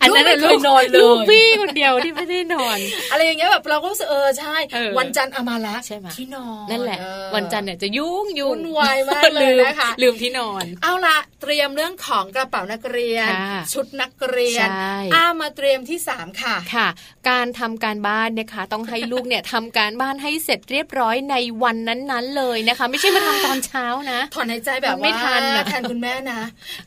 [0.00, 2.78] อันนั้นลูกนอนเลยลูกพี่คนเดียวที่ไม่ได้นอน
[3.10, 4.56] อะไรอย่างเงี้ยแบบเราก็เออใช่
[4.98, 6.98] วันจันทร์เอามาแล้วใช่ไหมที่นอนนั่นแหละ
[7.34, 13.30] วันจันทร์เนี่ยจะยุ่งยุ่งวายมากเลยนะคะลืมที่นอน เอาละเตรียมเรื่องของกระเป๋านักเรียน
[13.72, 14.68] ชุดนักเรียน
[15.14, 16.88] อ้ามาเตรียมที่สามค่ะค่ะ
[17.30, 26.40] การทำการบ้านนะคะต้องให้ลูกเนี่ยทำการบ้านให้เสร็จเรียบร้อยในวันนั้นๆเลยนะคะ ไม่ใช่มาทำตอนเช้านะถอนในใจแบบไม่ทันแทนคุณแม่นะ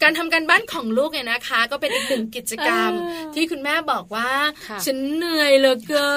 [0.03, 2.91] การทำการบ้านของลูกเนี่ยนะคะ ก็เป็นอีกหนึ่งกิจกรรม
[3.35, 4.29] ที่คุณแม่บอกว่า
[4.85, 6.11] ฉันเหนื่อยเหลือเกิ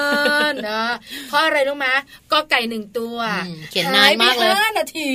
[0.51, 0.91] นนะ
[1.27, 1.87] เพราะอะไรรู้ไหม
[2.31, 3.17] ก็ไก่หนึ่งตัว
[3.71, 5.09] เขียนนานมากเลยห้านาที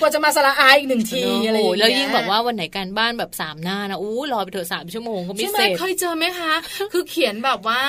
[0.00, 6.52] กว่าจะมาสละอายอีกหนึ่งทีอะไรอย่างเงี้ยแล้วยิ่งแบบว่าวันไหนการบ้านแบบสามหน้านะอู้รอไปเถอะสามชั่วโมงก็ไม่เสร็จเคยเจอไหมคะ
[6.92, 7.82] คือเขียนแบบว่า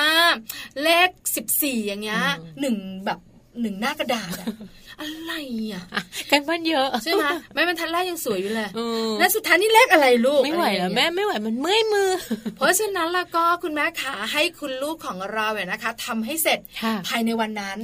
[0.83, 2.23] เลขสิบสี่อย่างเงี้ย
[2.61, 3.19] หนึ่งแบบ
[3.61, 4.35] หนึ่งหน้ากระดาษ
[5.01, 5.33] อะไร
[5.71, 5.83] อะ
[6.31, 8.69] กันบ้านเยอะใช่ไหมแม่มันทันแรกยังสวยอยู่เลย
[9.19, 12.09] แล้วสุดท้ายนี่เลขอะไรลูกไม่ไหวแล้วแม่ไม่ไหวมันเมื่อยมือ
[12.57, 16.59] เพราะฉะนั้นแล้วก็คุณแม่ขาให้คุณลูกของเราเนี่ยนะคะทำให้เสร็จ
[17.07, 17.77] ภายในวันนั้น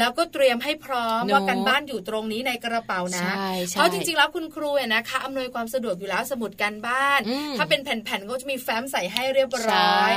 [0.00, 3.28] แล้วก็เตรียมให้พร้อมว่ากันบ้านอยู่ตรงนี้ในกระเป๋านะ
[3.70, 7.20] เพราะจริงๆแล้วคุณครูเนี่ยนะคะอำนวยความสะดวกอยู่แล้วสมุดการบ้าน
[7.58, 10.10] ถ้าเป็นแผ่นๆก็จะมีแฟ้มใส่ให้เรียบร้อย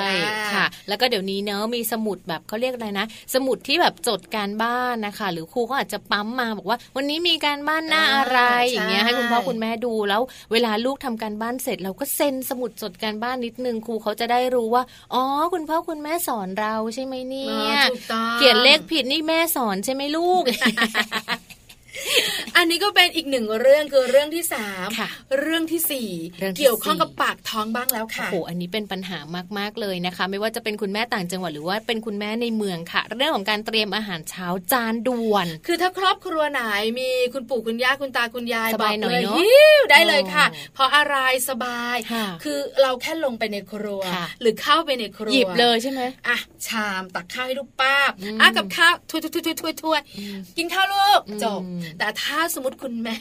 [0.53, 8.39] ค่ะ แล้วก็เดี๋ยวนี้เนอะมีสมุดแบบเขาเรียกอะไรนะ สมุดที่แบบจดการบ้านนะคะ หรือครูเขาอาจจะปั๊มมาบอกว่า วันนี้มีการบ้านหน้าอะไร
[8.71, 10.21] อย่างเงี้ยให้คุณพ่อคุณแม่ดูแล้ว
[10.51, 17.75] เวลาลูกทำการบ้านเสร็จ เราก็เซ็นสมุดจดการบ้านนิดนึงครูเขาจะได้รู้ว่าอ๋อคุณพ่อคุณแม่สอนเราใช่ไหมเนี่ย
[18.35, 20.43] เขียนเลขผิดนี่แม่สอนใช่ไหมลูก
[22.57, 24.87] อันนี้ก็เป็นอีกหนึ่งเรื่องคือเรื่องที่สาม
[25.39, 26.09] เรื่องที่สี่
[26.57, 29.17] เกี่ยวข้องกับปากท้องบ้างแล้วค่ะโอ้โหอันนี้เป็นปัญหา
[29.57, 36.61] มากๆเลยนะคะ ไม่ว่าจะเป็นคุณแม่ต่างจังหวัดหรือว่าเป็นคุณแม่ในเมืองค่ะ เรื่องของการเตรียมอาหารเช้าจานด่วน คือถ้าครอบครัวไหน
[36.99, 39.37] มีคุณปู่คุณย่าคุณตาคุณยายสบายหน่อยเนาะ
[39.91, 41.17] ได้เลยค่ะ เพราะอะไร
[41.49, 41.97] สบาย
[42.43, 44.03] คือเราแค่ลงไปในครัว
[44.41, 47.95] หรือเข้าไปในครัวหยิบเลยใช่ไหมอะชามตักข้าวให้ลูกป้า
[48.41, 50.01] อะกับข้าวถ้วยถ้วยถ้วยถ้วยถ้วย
[50.57, 51.61] กินข้าวลูกจบ
[51.99, 53.19] แต่ถ้าสมมติคุณแม่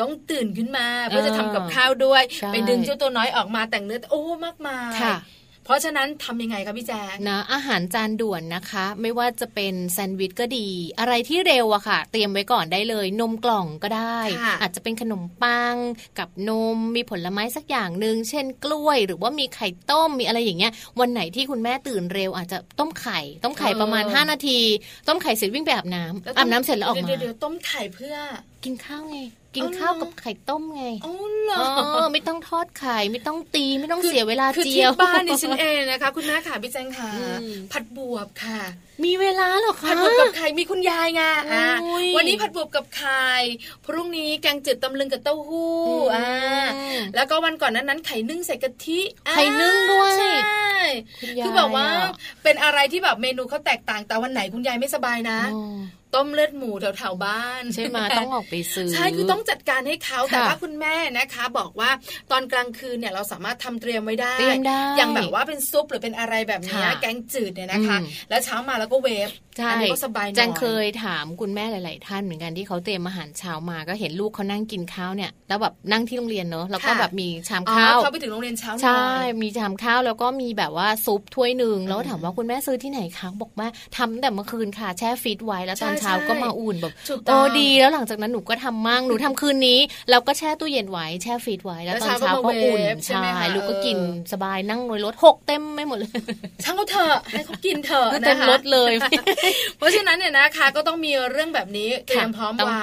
[0.00, 4.98] ต้องตื่นขึ้นมาเพื่อจะทำกับข้าวด้วย ไปดึงเจ้าตัวน้อยออกมาแต่งเนื้อโอ้มากมาย
[5.64, 10.68] เพราะฉะนั้นทำยังไงคะพี่แจ๊นะอาหารจานด่วนนะคะ ไม่ว่าจะเป็นแซนด์วิชก็ดี
[11.00, 14.18] อะไรที่เร็วอะค่ะ เตรียมไว้ก่อนได้เลย นมกล่องก็ได้
[14.60, 15.76] อาจจะเป็นขนมปัง
[16.18, 24.58] กับนมมีผลไม้สักอย่างหนึ่งเช่น กล้วย หรือว่ามีไข่ต้มมีอะไรอย่างเงี้ย วันไหนที่คุณแม่ตื่นเร็ว อาจจะต้มไข่ต้มไข่ประมาณ 5 นาที
[25.08, 28.14] ต้มไข่เสร็จวิ่งไปอาบน้ำอาบน้ำเสร็จแล้วออกมาเดี๋ยวต้มไข่เพื่อ
[28.64, 29.18] กินข้าวไง
[29.54, 31.64] กินข้าวกับไข่ต้มไงอ๋อเหรอ
[32.12, 37.10] ไม่ต้องทอดไข่ไม่ต้องตีไม่ต้องเสียเวลาเจียวคือที่บ้านนี่ฉันเองนะคะคุณแม่ค่ะพี่แจงค่ะ
[37.72, 38.60] ผัดบวบค่ะ
[39.04, 41.22] มีเวลาหรอคะผัดบวบกับไข่มีคุณยายไง
[42.16, 43.28] วันนี้ผัดบวบกับไข่
[43.86, 45.72] พรุ่งนี้แกงจืดตำลึงกับเต้าหู้
[46.14, 46.28] อ่า
[47.14, 50.72] แล้วก็วันก่อนนั้นนั้นไข่นึ่งใส่กะทิไข่นึ่งด้วยใช่
[51.44, 51.86] คือแบบว่า
[52.42, 55.38] เป็นอะไรที่แบบเมนูเขาแตกต่างแต่วันไหนคุณยายไม่สบายนะ
[56.14, 61.90] ต้มเลือดหมูแถวแถวบ้านใช่ไหมต้องออกไปซื้อใช่คือต้องจัดการให้เขาแต่ถ้าคุณแม่นะคะ บอกว่า
[62.30, 67.98] ตอนกลางคืนเนี่ยเราสามารถทำเตรียมไว้ได้เตรียมได้ อย่างแบบว่าเป็นซุปหรือเป็นอะไรแบบนี้แกงจืดเนี่ยนะคะ
[68.30, 69.30] แล้วเช้ามาแล้วก็เวฟ
[69.70, 79.06] อันนี้ก็สบายหน่อยจังเคยถามคุณแม่หลาย ๆ ท่านเหมือนกันที่เขาเตรียมอาหารเช้ามาก็เห็นลูกเขานั่งกินข้าวเนี่ยแล้วแบบนั่งที่โรงเรียนเนอะแล้วก็แบบมีชามข้าวเขาไปถึงโรงเรียนเช้าใช่
[79.42, 86.92] มีชามข้าวแล้วก็มีแบบว่าซุปถ้วยหนึ่งแล้วถามว่าคุณแม่ซื้อที่ไหนคะบอกว่าทำแต่เมื่อคืนค่ะแช่ฟีดไว้แล้วตอนเช้าก็มาอุ่นแบบ
[87.26, 89.78] โอ้ดีแล้วหลังจากนั้นหนูก็ทำมั่งหนูทำคืนนี้
[90.10, 93.98] แล้วก็แช่ตู้เย็นไว้แช่ฟีดไว้แล้วตอนเช้าก็อุ่นใช่ลูกก็กิน
[94.32, 96.18] สบายนั่งรถหกเต็มไม่หมดเลย
[96.64, 98.92] ช่างเขาเถอะให้เขากินเถอะเต็มรถเลย
[99.78, 102.74] เพราะฉะนั้นเนี่ยนะคะก็ต้องมีเรื่องแบบนี้เตรียมพร้อมไว้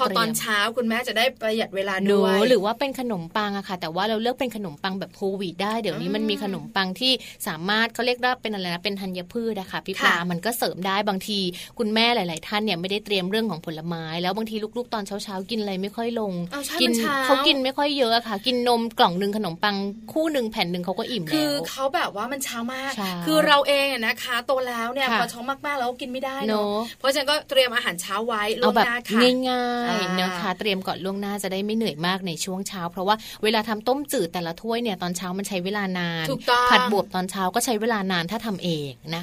[0.00, 7.12] พอตอนเช้าคุณแม่จะได้ประหยัดเวลาด้วยหรือว่าเป็นขนมปังอะค่ะ แต่ว่าเราเลือกเป็นขนมปังแบบโควิดได้เดี๋ยวนี้มันมีขนมปังที่
[7.46, 11.40] สามารถเขาเรียกว่าเป็นอะไรนะเป็นธัญพืชนะคะพี่ปลามันก็เสริมได้บางที
[11.78, 16.32] คุณแม่หลาย ๆท่านเนี่ยไม่ได้เตรียมเรื่องของผลไม้ แล้วบางทีลูกๆ ตอนเช้าๆกินอะไรไม่ค่อยลง
[16.80, 16.90] กิน
[17.24, 19.76] เขากินไม่ค่อยเยอะค่ะ กินนมกล่องหนึ่งขนมปัง
[20.12, 22.92] คู่หนึ่งแผ่นหนึ่งเขาก็อิ่มแล้วคือเขาแบบว่ามันเช้ามาก
[23.26, 29.68] คือเราเองนะคะโตแล้วเนี่ยพอท้องมากๆแล้วกินไม่ได้เนาะเพราะฉะนั้นก็เตรียมอาหารเช้าไว้ล่วงหน้าค่ะง่า
[30.00, 36.26] ยๆนะคะเตรียมก่อนล่วงหน้าจะได้ไม่เหนื่อยมากในช่วงเช้า เพราะว่าเวลาทำต้มจืดแต่ละถ้วยเนี่ยตอนเช้ามันใช้เวลานาน
[36.70, 39.22] ผัดบวบตอนเช้าก็ใช้เวลานานถ้าทำเองนะ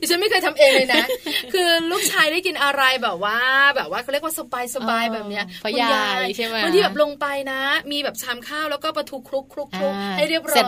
[0.00, 1.04] ดิฉันไม่เคยทำเองเลยนะ
[1.52, 3.38] คือลูกชายได้กินอะไรแบบว่า
[3.76, 7.60] แบบว่าเขาเรียกว่าสบายสบายแบบเนี้ยคุณยายใช่ไหมบางทีแบบลงไปนะ
[7.92, 10.58] มีแบบชามข้าวแล้วก็ปลาทูคลุกคลุกคลุกให้เรียบร้อย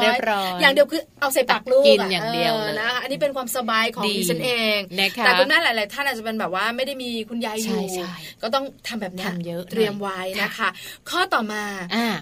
[0.61, 4.78] อย่างเดียวคือเอาใส่ปากลูกกินอย่างเดียวนะอันนี้เป็นความสบายของดิฉันเอง
[5.24, 7.80] แต่คุณแม่หลาย ๆ ท่านอาจจะเป็นแบบว่าไม่ได้มีคุณยายอยู่
[8.43, 9.26] ก็ต้องทำแบบนี้
[9.70, 10.68] เตรียมไว้นะคะ
[11.11, 11.64] ข้อต่อมา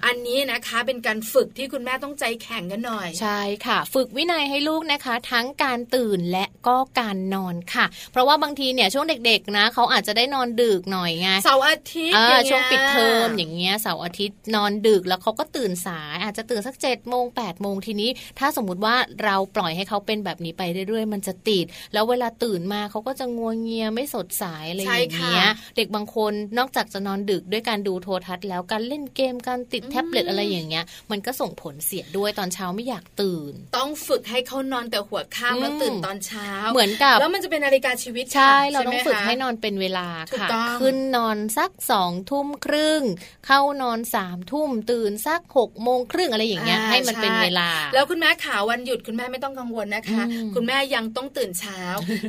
[0.06, 12.16] อันนี้นะคะเป็นการฝึกที่คุณแม่ต้องใจแข็งกันหน่อย ใช่ค่ะ ฝึกวินัยให้ลูกนะคะ ทั้งการตื่นและก็การนอนค่ะ เพราะว่าบางทีเนี่ยช่วงเด็ก ๆ นะเขาอาจจะได้นอนดึกหน่อยไงเสาร์อาทิตย์
[12.48, 18.94] ช่วงปิดเทอมอย่างเงี้ยเสาร์อาทิตย์นอนดึกแล้วเขาก็ตื่นสาย อาจจะตื่นสักเจ็ดโมงแปดโมงทีนี้ ถ้าสมมุติว่า
[19.24, 40.08] เราปล่อยให้เขาเป็นแบบนี้ไปเรื่อยๆ มันจะติด แล้วเวลาตื่นมาเขาก็จะงัวเงียไม่สดใสอะไรอย่างเงี้ยเด็กบางคนนอกจากจะนอนดึกด้วยการดูโทรทัศน์แล้วการเล่นเกมการติดแท็บเล็ตอะไรอย่างเงี้ยมันก็ส่งผลเสียด้วยตอนเช้าไม่อยากตื่น ต้องฝึกให้เขานอนแต่หัวค่ำแล้วตื่นตอนเช้าเหมือนกับแล้วมันจะเป็นนาฬิกาชีวิตใช่เราต้องฝึกให้นอนเป็นเวลา
[40.40, 40.48] ค่ะ
[40.80, 43.02] ขึ้นนอนสักสองทุ่มครึ่ง
[43.46, 50.22] เข้านอนสามทุ่มตื่นสักหกโมงครึ่งอะไรอย่างเงี้ยให้มันเป็นเวลา แล้วคุณแม่ขาวันหยุดคุณแม่ไม่ต้องกังวลนะคะ
[50.54, 51.80] คุณแม่ยังต้องตื่นเช้า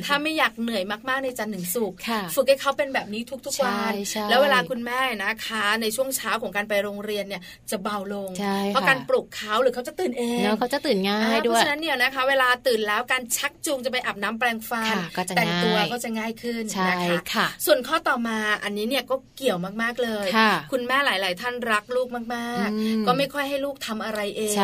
[0.06, 1.98] ถ้าไม่อยากเหนื่อยมากๆในจันทร์ถึงศุกร์
[2.36, 3.94] ฝึกให้เขาเป็นแบบนี้ทุกๆวัน
[4.30, 7.42] แล้วเวลาคุณแม่นะคะ ในช่วงเช้าของการไปโรงเรียนเนี่ย
[7.72, 8.30] จะเบาลง
[8.68, 14.96] เพราะการปลุกเขาหรือเขาจะตื่นเองเนาะเขาจะตื่นง่ายด้วยเพราะฉะนั้นเนี่ยนะคะ เวลาตื่นแล้วการชักจูงจะไปอาบน้ำแปรงฟัน
[15.38, 16.51] แต่งตัวก็จะง่ายขึ้น
[16.90, 20.28] นะคะส่วนข้อต่อมาอันนี้เนี่ยก็เกี่ยวมากๆเลย
[20.72, 22.24] คุณแม่หลาย ๆ ท่านรักลูกมา
[22.66, 24.56] กๆ ก็ไม่ค่อยให้ลูกทำอะไรเอง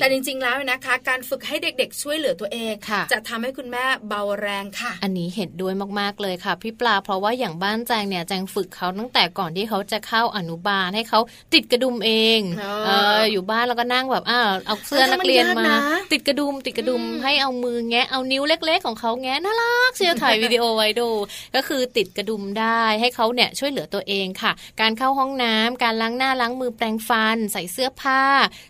[0.00, 2.74] แต่จริง ๆ แล้วนะคะ การฝึกให้เด็ก ๆ ช่วยเหลือตัวเอง
[3.12, 11.20] จะทำให้คุณแม่เบาแรงค่ะ อันนี้เห็นด้วยมากๆเลยค่ะพี่ปลาเพราะว่าอย่างบ้านแจงเนี่ยแจงฝึกเขาตั้งแต่ก่อนที่เขาจะเข้าอนุบาลให้เขา
[11.54, 12.40] ติดกระดุมเอง
[12.86, 15.74] เอออยู่บ้านแล้วก็นั่งแบบอ้าเอาเสื้อนักเรียนมา
[16.12, 21.08] ติดกระดุมติดกระดุมให้เอามือแงะเอานิ้วเล็ก ๆ ของเขาแงะน่ารักเชียร์ถ่ายวิดีโอไว้ดู
[21.54, 28.22] ก็คือติดกระดุมได้ให้เขาเนี่ยช่วยเหลือตัวเองค่ะ การเข้าห้องน้ำการล้างหน้าล้างมือแปรงฟัน ใส่เสื้อผ้า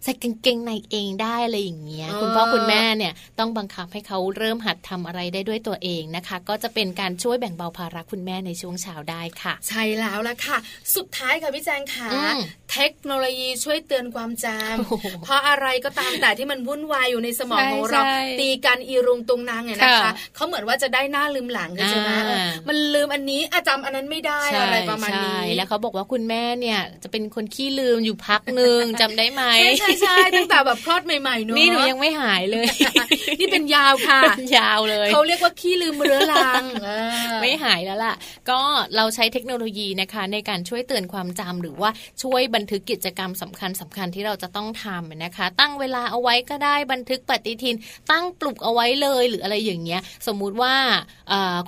[0.04, 10.58] ใส่กางเกงในเองได้อะไรอย่างเงี้ยคุณพ่อคุณแม่เนี่ยต้องบังคับให้เขาเริ่มหัดทำอะไรได้ด้วยตัวเองนะคะ ก็จะเป็นการช่วยแบ่งเบาภาระคุณแม่ในช่วงเช้าได้ค่ะ ใช่แล้วละค่ะ
[10.96, 12.08] สุดท้ายค่ะพี่แจงค่ะ
[12.72, 18.02] เทคโนโลยีช่วยเตือนความจำเพราะอะไรก็ตามแต่ที่มันวุ่นวายอยู่ในสมองของเรา
[18.40, 22.10] ตีกันอีรุงตุงนางเนี่ยนะคะเขาเหมือนว่าจะได้หน้าลืมหลังใช่ไหม
[22.68, 32.66] มันลืมอันนี้อาจำอันนั้นไม่ได้อะไรประมาณนี้แล้วเขาบอกว่าคุณแม่เนี่ย จะเป็นคนขี้ลืมอยู่พักหนึ่งจำได้ไหมใช่ใช่ใช่ตั้งแต่แบบคลอดใหม่ๆเนาะนี่หนูยังไม่หายเลย
[33.40, 34.20] นี่เป็นยาวค่ะ
[34.58, 36.62] ยาวเลยเขาเรียกว่าขี้ลืมเรื้อรัง
[37.40, 38.14] ไม่หายแล้วล่ะ
[38.50, 38.60] ก็
[38.96, 41.90] เราใช้เทคโนโลยีนะคะ ในการช่วยเตือนความจำหรือว่า
[42.22, 47.76] ช่วยบันทึกกิจกรรมสำคัญสำคัญที่เราจะต้องทำนะคะ ตั้งเวลาเอาไว้ก็ได้บันทึกปฏิทิน
[48.10, 50.74] ตั้งปลุกเอาไว้เลยหรืออะไรอย่างเงี้ย สมมุติว่า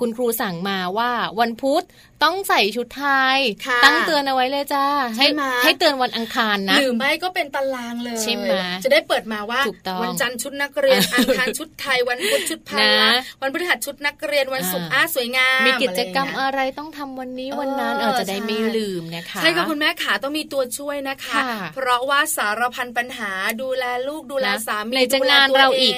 [0.01, 1.83] คุณครูสั่งมาว่าวันพุธ
[2.23, 3.07] ต้องใส่ชุดไท
[3.37, 3.39] ย
[3.85, 4.87] ตั้งเตือนเอาไว้เลยจ้า
[5.19, 5.27] ให้
[5.65, 8.53] ให้เตือนวันอังคารนะหรือไม่ก็เป็นตารางเลยใช่ไหม
[8.85, 9.61] จะได้เปิดมาว่า
[10.03, 12.95] วันจันทร์ชุดนักเรียนอังคารชุดไทยวันพุธชุดพละ
[13.43, 21.41] วันพฤหัสชุดนักเรียนวันศุกร์อาสวยงามมีกิจกรรมอะไรต้องทำวันนี้วันนั้นเออจะได้ไม่ลืมนะคะใช่ค่ะคุณแม่ขาต้องมีตัวช่วยนะคะ
[21.75, 23.31] เพราะว่าสารพันปัญหา
[23.63, 25.95] ดูแลลูกดูแลสามีดูแลตัวเอง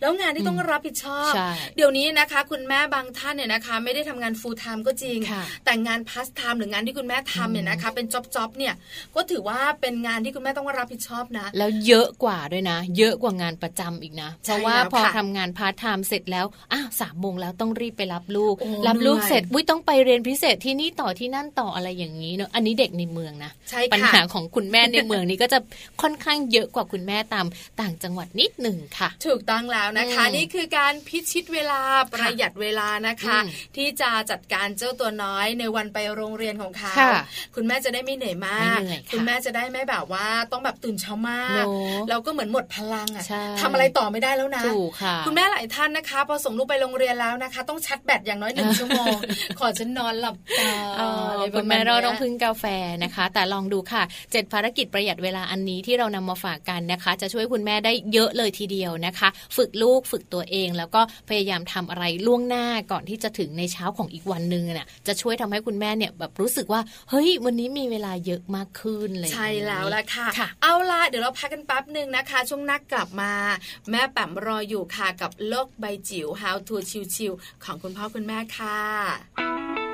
[0.00, 1.32] แล้วงานที่ต้องรับผิดชอบ
[1.76, 5.18] เดี๋ยวนี้นะคะ คุณแม่บางท่านเนี่ยนะคะ ไม่ได้ได้ทำงาน full-time ก็จริง
[5.64, 8.74] แต่งานพาสไทม์หรืองานที่คุณแม่ทำเนี่ยนะคะ เป็น job job เนี่ย
[9.14, 18.54] ก็ถือว่าเป็นงานที่คุณแม่ต้องรับผิดชอบนะ แล้วเยอะกว่าด้วยนะ เยอะกว่างานประจำอีกนะ เพราะว่าพอทำงานพาร์ทไทม์เสร็จแล้วอ้าวสามโมงแล้วต้องรีบไปรับลูก
[18.86, 23.52] รับลูกเสร็จวุ้ยต้องไปเรียนพิเศษที่นี่ต่อที่นั่นต่ออะไรอย่างนี้เนอะอันนี้เด็กในเมืองนะ
[23.92, 25.58] ปัญหาของคุณแม่ในเมืองนี้ก็จะ
[26.02, 27.46] ค่อนข้างเยอะกว่าคุณแม่ตาม
[27.80, 31.80] ต่างจังหวัดนิดหนึ่งค่ะ ถูกต้องแล้วนะคะนี่คือการพิชิตเวลา
[32.12, 33.38] ประหยัดเวลานะคะ
[33.76, 36.92] ที่จะจัดการเจ้าตัวน้อยในวันไปโรงเรียนของเขา
[37.54, 38.80] คุณแม่จะได้ไม่เหนื่อยมาก
[39.12, 41.64] คุณแม่จะได้ไม่แบบว่าต้องแบบตื่นเช้ามาก
[42.08, 43.24] แล้วก็เหมือนหมดพลังอะ
[43.60, 44.62] ทำอะไรต่อไม่ได้แล้วนะ
[45.26, 49.16] คุณแม่หลายท่านนะคะพอส่งลูกไปโรงเรียนแล้วนะคะ ต้องชัดแบตอย่างน้อยหนึ่งชั่วโมง
[49.58, 50.72] ขอฉันนอนหลับตา
[51.54, 52.64] คุณแม่เราต้องพึ่งกาแฟ
[53.04, 73.32] นะคะ แต่ลองดูค่ะเจ็ดภารกิจประหยัดเวลาอันนี้ที่เรานำมาฝากกันนะคะ จะช่วยคุณแม่ได้เยอะเลยทีเดียวนะคะ ฝึกลูกฝึกตัวเอง แล้วก็พยายามทำอะไรล่วงหน้าก่อนที่จะถึงในเช้าของอีกวันหนึ่งน่ะจะช่วยทำให้คุณแม่เนี่ยแบบรู้สึกว่า เฮ้ย วันนี้มีเวลาเยอะมากขึ้นเลยใช่แล้วละค่ะคะเอาละเดี๋ยวเราพักกันแป๊บหนึ่งนะคะ ช่วงนักกลับมา
[73.90, 76.76] แม่แปมรออยู่ค่ะกับโลกใบจิ๋ว How to
[77.16, 78.78] ชิวๆของคุณพ่อคุณแม่ค่ะ
[79.38, 79.87] จะ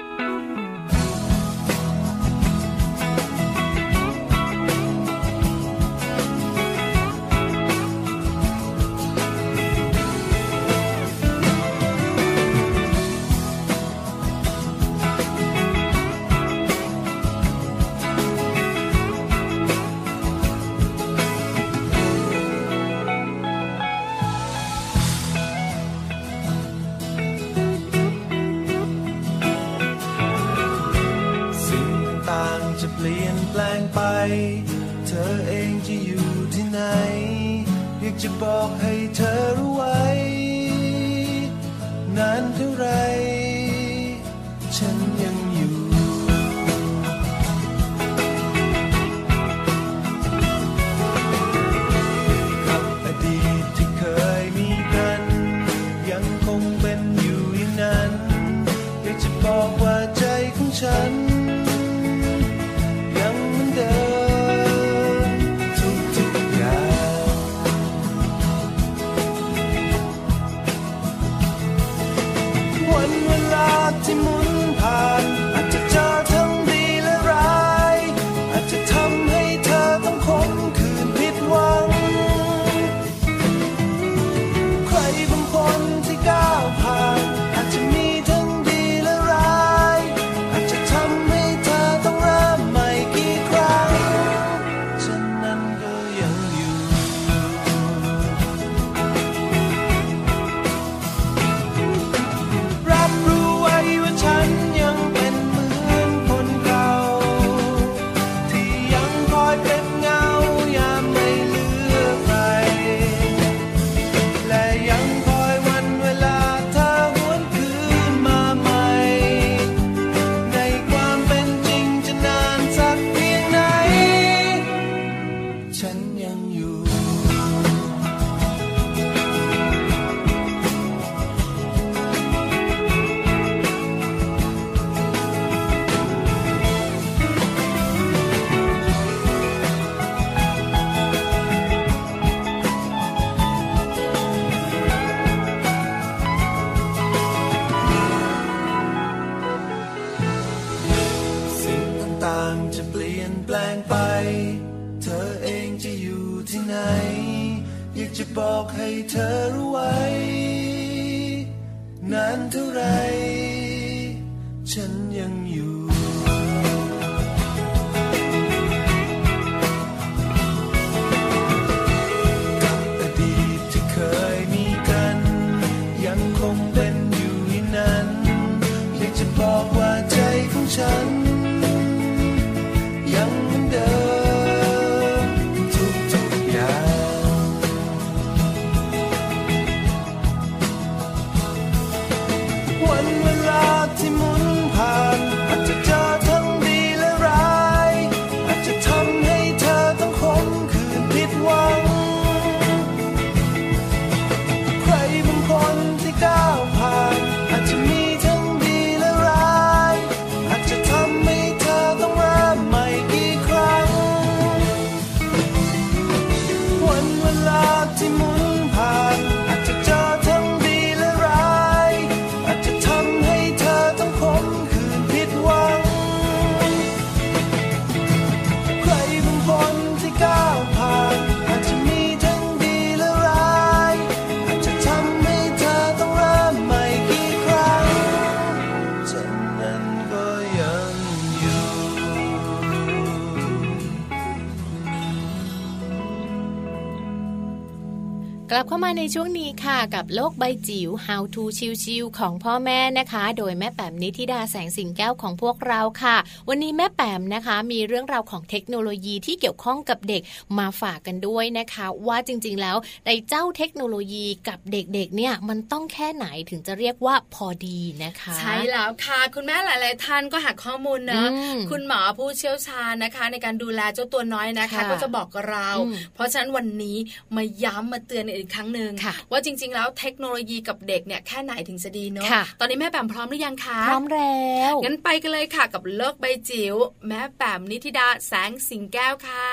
[248.64, 251.42] บเข้ามาในช่วงนี้ค่ะ กับโลกใบจิ๋ว How to
[251.84, 256.16] ชิวๆของพ่อแม่นะคะ โดยแม่แป๋มนิธิดาแสงสิงแก้วของพวกเราค่ะ
[256.48, 260.22] วันนี้แม่แป๋มนะคะ มีเรื่องราวของเทคโนโลยีที่เกี่ยวข้องกับเด็ก
[260.58, 271.28] มาฝากกันด้วยนะคะ ว่าจริงๆแล้วในเจ้าเทคโนโลยีกับเด็กๆเนี่ยมันต้องแค่ไหนถึงจะเรียกว่าพอดีนะคะ ใช่แล้วค่ะ คุณแม่หลายๆท่านก็หาข้อมูลเนอะ
[271.70, 275.68] คุณหมอผู้เชี่ยวชาญนะคะ ในการดูแลเจ้าตัวน้อยนะคะ ก็จะบอกเรา
[276.14, 276.96] เพราะฉะนั้นวันนี้
[277.36, 278.92] มาย้ำมาเตือนอีกครั้งหนึ่ง
[279.30, 282.28] ว่าจริง ๆ แล้วเทคโนโลยีกับเด็กเนี่ยแค่ไหนถึงจะดีเนาะ
[282.61, 286.74] ตอนนี้แม่แปมพร้อมหรือยังคะพร้อมแล้วงั้นไปกันเลยค่ะกับโลกใบจิ๋ว
[287.07, 289.48] แม่แปมนิธิดาแสงสิงแก้วค่ะ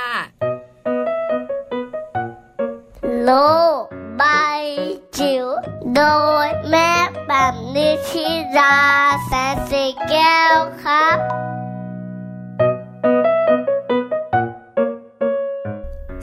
[3.24, 3.32] โล
[3.80, 3.82] ก
[4.18, 4.24] ใบ
[5.18, 5.45] จิ๋ว
[5.95, 6.02] โด
[6.45, 6.91] ยแม่
[7.28, 8.28] แบบนิชิ
[8.58, 8.78] รา
[9.26, 11.18] แสนสีแก้วครับ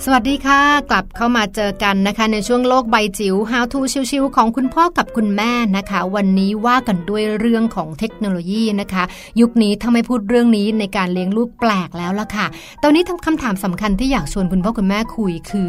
[0.04, 3.80] สวัสดีค่ะ กลับเข้ามาเจอกันนะคะ ในช่วงโลกใบจิ๋ว How to
[4.10, 9.04] ชิวๆของคุณพ่อกับคุณแม่นะคะ วันนี้ว่ากันด้วยเรื่องของเทคโนโลยีนะคะ
[9.40, 12.46] ยุคนี้ถ้าไม่พูดเรื่องนี้ในการเลี้ยงลูกแปลกแล้วล่ะค่ะ
[12.82, 15.68] ตอนนี้ทำคำถามสำคัญที่อยากชวนคุณพ่อคุณแม่คุยคือ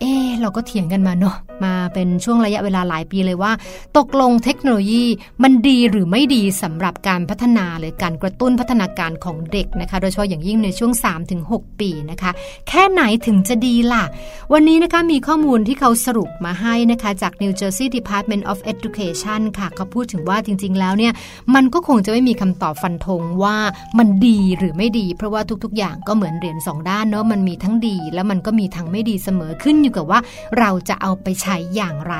[0.00, 3.52] เออเราก็เถียงกันมาเนาะมาเป็นช่วงระยะเวลาหลายปีเลยว่า
[3.98, 5.04] ตกลงเทคโนโลยี
[5.42, 10.92] มันดีหรือไม่ดีสำหรับการพัฒนาหรือการกระตุ้นพัฒนาการของเด็กนะคะ โดยเฉพาะอย่างยิ่งในช่วง
[11.36, 12.30] 3-6 ปีนะคะ
[12.68, 14.04] แค่ไหนถึงจะดีล่ะ
[14.52, 21.12] วันนี้นะคะมีข้อมูลที่เขาสรุปมาให้นะคะจาก New Jersey Department of Education ค่ะเขาพูดถึงว่าจริง ๆ แล้วเนี่ย
[21.54, 23.56] มันก็คงจะไม่มีคำตอบฟันธงว่า
[23.98, 30.20] มันดีหรือไม่ดี เพราะว่าทุกๆ อย่างก็เหมือนเหรียญสองด้านเนาะมันมีทั้งดี แล้วมันก็มีทั้งไม่ดีเสมอขึ้นอยู่กับว่า
[30.58, 32.14] เราจะเอาไปใช้อย่างไร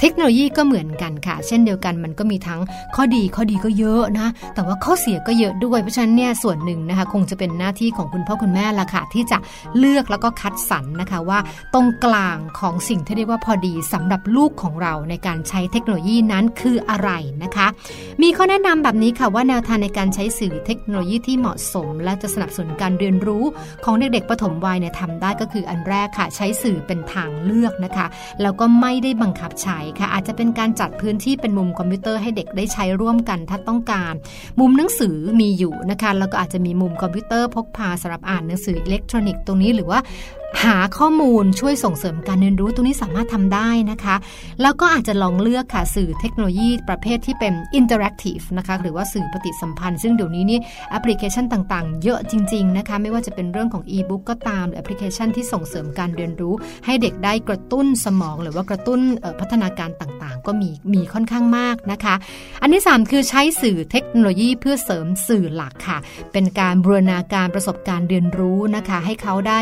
[0.00, 2.60] เทคโนโลยีก็เหมือนกันค่ะ เช่นเดียวกันมันก็มีทั้ง
[2.94, 9.38] ข้อดีข้อดีก็เยอะนะ แต่ว่าข้อเสียก็เยอะด้วยเพราะฉะนั้นเนี่ยส่วนหนึ่งนะคะ คงจะเป็นหน้าที่ของคุณพ่อคุณแม่ละค่ะที่จะ
[9.78, 11.38] เลือกแล้วก็คัดสรรนะคะว่า
[11.74, 17.10] ตรงกลางของสิ่งที่เรียกว่าพอดีสำหรับลูกของเราในการใช้เทคโนโลยีนั้นคืออะไร
[17.42, 17.66] นะคะ
[18.22, 23.44] มีข้อแนะนำแบบนี้ค่ะว่าแนวทางในการใช้สื่อเทคโนโลยีที่เหมาะสม และจะสนับสนุนการเรียนรู้
[23.84, 28.06] ของเด็กๆปฐมวัยเนี่ยทำได้ก็คืออันแรกค่ะ ใช้สื่อเป็นทางเลือกนะคะ
[28.42, 34.14] แล้วก็ไม่ได้บังคับใช้ค่ะ อาจจะเป็นการจัดพื้นที่เป็นมุมคอมพิวเตอร์ให้เด็กได้ใช้ร่วมกันถ้าต้องการ
[34.60, 40.00] มุมหนังสือมีอยู่นะคะ แล้วก็อาจจะมีมุมคอมพิวเตอร์พกพาสำหรับอ่านหนังสืออิเล็กทรอนิกส์ตรงนี้หรือว่า
[40.64, 44.16] หาข้อมูลช่วยส่งเสริมการเรียนรู้ตรงนี้สามารถทำได้นะคะ
[44.62, 50.58] แล้วก็อาจจะลองเลือกค่ะสื่อเทคโนโลยีประเภทที่เป็น interactive นะคะหรือว่าสื่อปฏิสัมพันธ์ ซึ่งเดี๋ยวนี้นี่
[50.90, 56.54] แอปพลิเคชันต่างๆ เยอะจริงๆนะคะไม่ว่าจะเป็นเรื่องของอีบุ๊กก็ตามหรือแอปพลิเคชันที่ส่งเสริมการเรียนรู้
[56.86, 59.00] ให้เด็กได้กระตุ้นสมอง หรือว่ากระตุ้น
[59.40, 62.14] พัฒนาการต่างๆ ก็มีมีค่อนข้างมากนะคะ
[62.62, 65.98] อันที่ 3 คือใช้สื่อเทคโนโลยีเพื่อเสริมสื่อหลักค่ะ
[66.32, 69.58] เป็นการบูรณาการประสบการณ์เรียนรู้นะคะ ให้เขาได้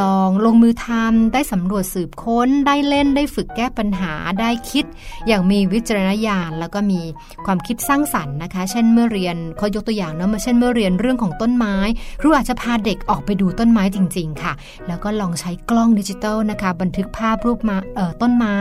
[0.00, 4.84] ลองลงมือทำได้สำรวจสืบค้น ได้เล่นได้ฝึกแก้ปัญหาได้คิด
[5.26, 7.00] อย่างมีวิจารณญาณแล้วก็มี
[7.46, 11.76] ความคิดสร้างสรรค์นะคะ เช่นเมื่อเรียนเขายกตัวอย่างเนาะเช่นเมื่อเรียนเรื่องของต้นไม้
[12.20, 14.52] ครูอาจจะพาเด็กออกไปดูต้นไม้จริง ๆ ค่ะ
[14.86, 18.54] แล้วก็ลองใช้กล้องดิจิตอลนะคะ บันทึกภาพรูปมาเอ่อต้นไม้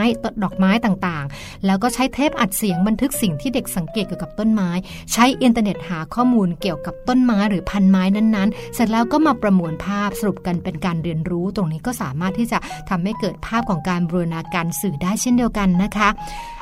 [0.43, 4.69] ดอกไม้ต่างๆ แล้วก็ใช้เทปอัดเสียงบันทึกสิ่งที่เด็กสังเกตเกี่ยวกับต้นไม้
[5.13, 12.57] ใช้อินเทอร์เน็ตหาข้อมูลเกี่ยวกับต้นไม้หรือพันธุ์ไม้นั้นๆ เสร็จแล้วก็มาประมวลภาพสรุปกันเป็นการเรียนรู้ตรงนี้ก็สามารถที่จะ
[12.89, 16.09] ทำให้เกิดภาพของการบูรณาการสื่อได้เช่นเดียวกันนะคะ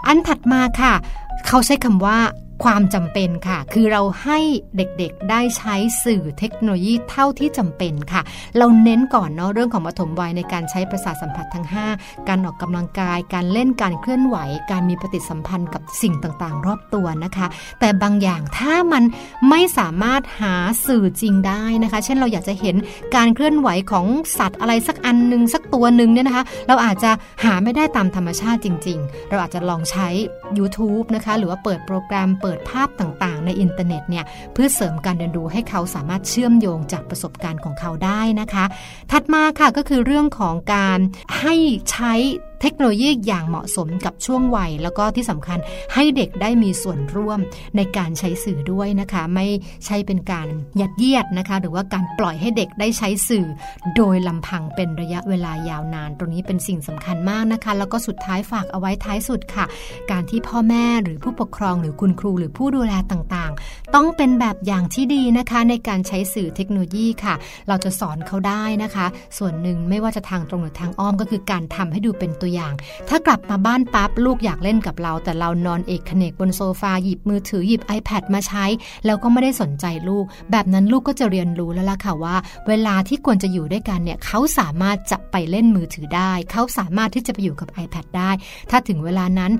[0.07, 0.93] อันถัดมาค่ะ
[1.47, 2.17] เขาใช้คำว่า
[2.63, 4.39] ความจำเป็นค่ะ คือเราให้
[4.77, 8.21] เด็กๆได้ใช้สื่อเทคโนโลยีเท่าที่จำเป็นค่ะ
[8.57, 14.37] เราเน้นก่อนเนาะเรื่องของปฐมวัยในการใช้ประสาทสัมผัสทั้ง 5 การออกกำลังกาย การเล่นการเคลื่อนไหว
[14.71, 17.47] การมีปฏิสัมพันธ์กับสิ่งต่างๆ รอบตัวนะคะ
[17.79, 19.03] แต่บางอย่างถ้ามัน
[19.49, 20.55] ไม่สามารถหา
[20.87, 22.75] สื่อจริงได้นะคะ เช่นเราอยากจะเห็น
[23.15, 24.05] การเคลื่อนไหวของ
[24.39, 27.11] สัตว์อะไรสักอันหนึ่งสักตัวหนึ่งเนี่ยนะคะ เราอาจจะ
[27.43, 30.07] หาไม่ได้ตามธรรมชาติจริง ๆ เราอาจจะลองใช้
[30.57, 38.65] YouTube นะคะหรือว่าเปิดโปรแกรมเปิดภาพต่างๆ ในอินเทอร์เน็ตเนี่ยเพื่อเสริมการเรียนรู้ให้เขาสามารถเชื่อมโยงจากประสบการณ์ของเขาได้นะคะ
[39.11, 40.99] ถัดมาค่ะก็คือเรื่องของการ
[41.39, 41.55] ให้
[41.91, 42.13] ใช้
[42.61, 45.59] เทคโนโลยีอย่างเหมาะสมกับช่วงวัย แล้วก็ที่สำคัญ
[45.93, 47.39] ให้เด็กได้มีส่วนร่วม
[47.77, 49.45] ในการใช้สื่อด้วยนะคะ ไม่
[49.85, 50.47] ใช่เป็นการ
[50.79, 53.45] ยัดเยียดนะคะ หรือว่าการปล่อยให้เด็กได้ใช้สื่อ
[53.95, 59.65] โดยลำพังเป็นระยะเวลายาวนาน ตรงนี้เป็นสิ่งสำคัญมากนะคะ แล้วก็สุดท้ายฝากเอาไว้ท้ายสุดค่ะ
[60.11, 67.35] การที่พ่อแม่หรือผู้ปกครองหรือคุณครูหรือผู้ดูแลต่างๆ ต้องเป็นแบบอย่างที่ดีนะคะในการใช้สื่อเทคโนโลยีค่ะ
[67.67, 69.05] เราจะสอนเขาได้นะคะ
[69.37, 72.75] ส่วนหนึ่งไม่ว่าจะทางตรงหรือทางอ้อมก็คือการทำให้ดูเป็นตัวตัวอย่าง
[73.09, 78.65] ถ้ากลับมาบ้านปั๊บลูกอยากเล่นกับเรา แต่เรานอนเอกเนกบนโซฟาหยิบมือถือหยิบ iPad มาใช้
[79.05, 82.35] แล้วก็ไม่ได้สนใจลูก แบบนั้นลูกก็จะเรียนรู้แล้วล่ะค่ะว่า
[82.67, 88.31] เวลาที่ควรจะอยู่ด้วยกันเนี่ยเขาสามารถจะไปเล่นมือถือได้ เขาสามารถที่จะไปอยู่กับ iPad ได้
[88.69, 89.51] ถ้าถึงเวลานั้น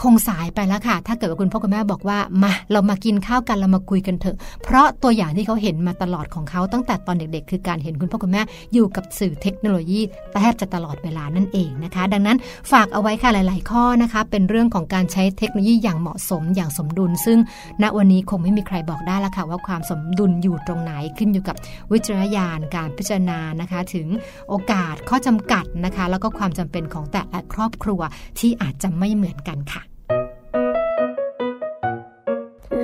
[0.00, 10.00] คงสายไปแล้วค่ะ ถ้าเกิดว่าคุณพ่อคุณแม่บอกว่ามาเรามากินข้าวกันเรามาคุยกันเถอะ เพราะตัวอย่างที่เขาเห็นมาตลอดของเขาตั้งแต่ตอนเด็กๆ คือการเห็นคุณพ่อคุณแม่อยู่กับสื่อเทคโนโลยี
[10.40, 12.38] แทบจะตลอดเวลานั่นเองนะคะ ดังนั้น
[12.72, 17.38] ฝากเอาไว้ค่ะหลาย ๆ ข้อนะคะ เป็นเรื่องของการใช้เทคโนโลยีอย่างเหมาะสมอย่างสมดุล ซึ่ง
[17.82, 21.56] ณวันนี้คงไม่มีใครบอกได้ละค่ะว่าความสมดุลอยู่ตรงไหนขึ้นอยู่กับ
[21.92, 24.06] วิจารณญาณการพิจารณานะคะ ถึง
[24.48, 28.00] โอกาสข้อจำกัดนะคะ แล้วก็ความจำเป็นของแต่ละครอบครัว
[28.38, 29.82] ที่อาจจะไม่เหมือนกันค่ะ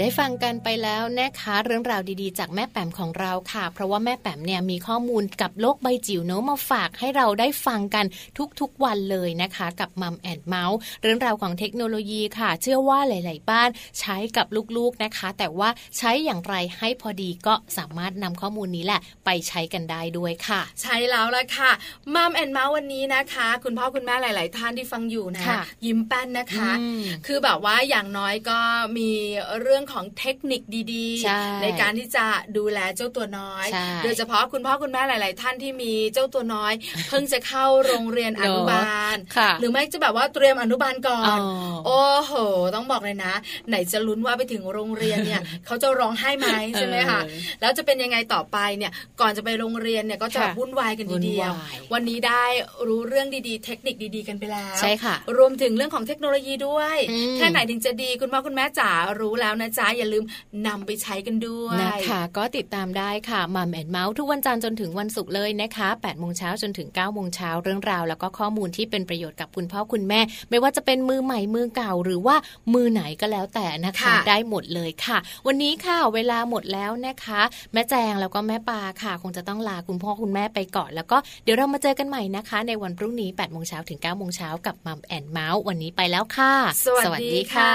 [0.00, 8.06] ได้ฟังกันไปแล้วนะคะเรื่องราวดีๆ จากแม่แปมของเราค่ะ เพราะว่าแม่แปมเนี่ยมีข้อมูลกับโลกใบจิ๋วเนาะมาฝากให้เราได้ฟังกัน
[8.60, 13.68] ทุกๆวันเลยนะคะ กับมัมแอนเมาส์เรื่องราวของเทคโนโลยีค่ะ เชื่อว่าหลาย ๆ บ้าน
[14.00, 15.68] ใช้กับลูกๆนะคะ แต่ว่า
[15.98, 21.70] ใช้อย่างไรให้พอดีก็สามารถนำข้อมูลนี้แหละ ไปใช้กันได้ด้วยค่ะ ใช่แล้วละค่ะ
[22.14, 25.44] มัมแอนเมาส์วันนี้นะคะ คุณพ่อคุณแม่หลาย ๆ ท่านที่ฟังอยู่นะ
[25.86, 26.70] ยิ้มแป้นนะคะ
[27.26, 28.58] คือแบบว่าอย่างน้อยก็
[28.98, 29.10] มี
[29.62, 30.62] เรื่องของเทคนิค
[30.94, 32.26] ดีๆในการที่จะ
[32.56, 33.66] ดูแลเจ้าตัวน้อย
[34.04, 36.72] โดยเฉพาะคุณพ่อคุณแม่หลาย ๆ ท่านที่มีเจ้าตัวน้อย
[37.08, 39.16] เพิ่งจะเข้าโรงเรียนอนุบาล
[39.60, 41.38] หรือไม่จะแบบว่าเตรียมอนุบาลก่อน
[41.86, 42.32] โอ้โห
[42.74, 43.34] ต้องบอกเลยนะ
[43.68, 47.20] ไหนจะลุ้นว่าไปถึงโรงเรียนเนี่ยเขาจะร้องไห้ไหมใช่ไหมคะ
[47.60, 51.52] แล้วจะเป็นยังไงต่อไปเนี่ยก่อนจะไปโรงเรียนเนี่ยก็จะวุ่นวายกันทีเดียว
[51.92, 52.44] วันนี้ได้
[52.86, 56.96] รู้เรื่องดีๆ เทคนิคดีๆ กันไปแล้วใช่ค่ะ รวมถึงเรื่องของเทคโนโลยีด้วย
[57.36, 60.24] แค่ไหนถึงจะดีคุณพ่อคุณแม่จ๋ารู้แล้วนะจ๊ะอย่าลืม
[60.66, 70.20] นำไปใช้กันด้วยนะคะก็ติดตามได้ค่ะมัมแอนเมาส์ทุกวันจันทร์จนถึงวันศุกร์เลยนะคะ8ปดโมงเช้าจนถึง9ก้าโมงเช้าเรื่องราว แล้วก็ข้อมูลที่เป็นประโยชน์กับคุณพ่อคุณแม่
[70.50, 72.36] ไม่ว่าจะเป็นมือใหม่มือเก่าหรือว่า
[72.74, 77.40] มือไหนก็แล้วแต่นะคะ ได้หมดเลยค่ะ วันนี้ค่ะเวลาหมดแล้วนะคะ
[77.72, 86.52] แม่แจงแล้วก็แม่ปาค่ะ คงจะต้องลาคุณพ่อคุณแม่ไปก่อน แล้วก็เดี๋ยวเรามาเจอกันใหม่นะคะ ในวันพรุ่งนี้8ปดโมงเช้าถึง9ก้าโมงเช้ากับมัมแอนเมาส์วันนี้ไปแล้วค่ะ
[86.86, 87.74] สวัสดีค่ะ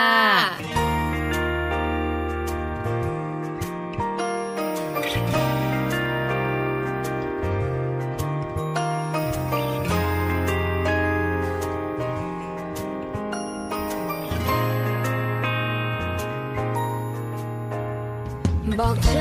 [18.89, 19.18] บอ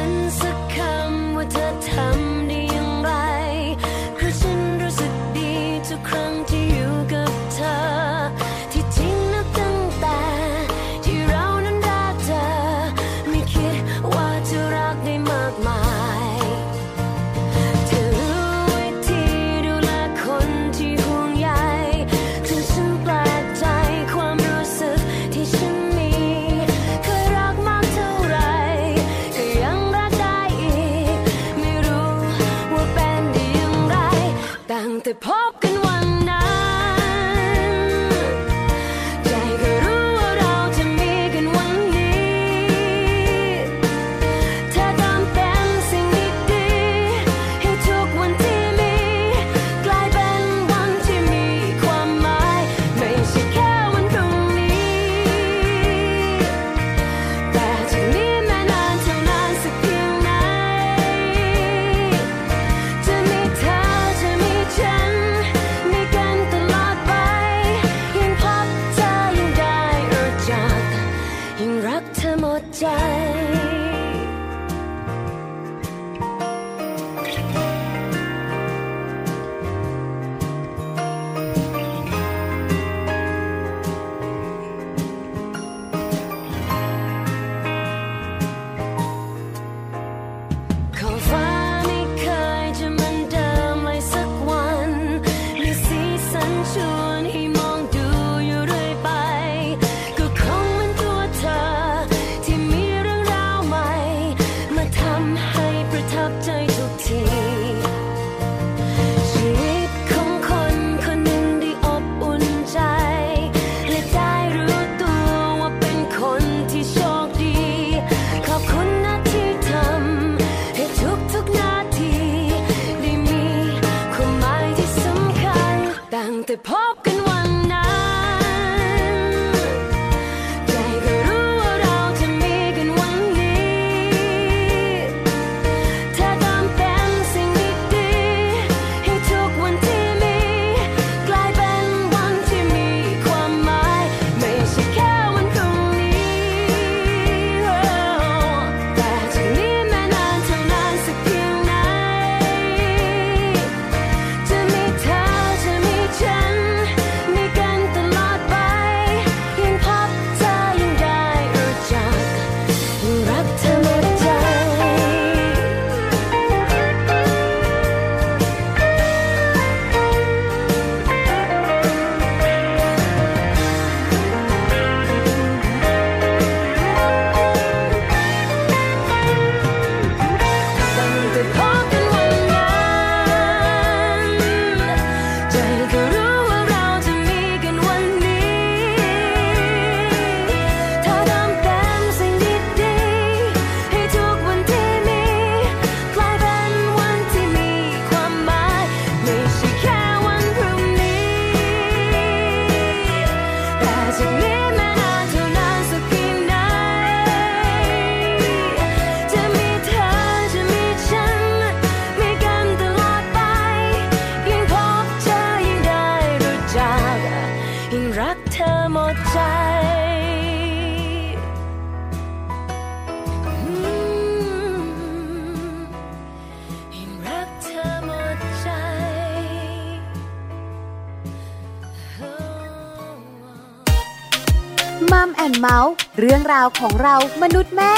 [236.83, 237.95] ของเรามนุษย์แม่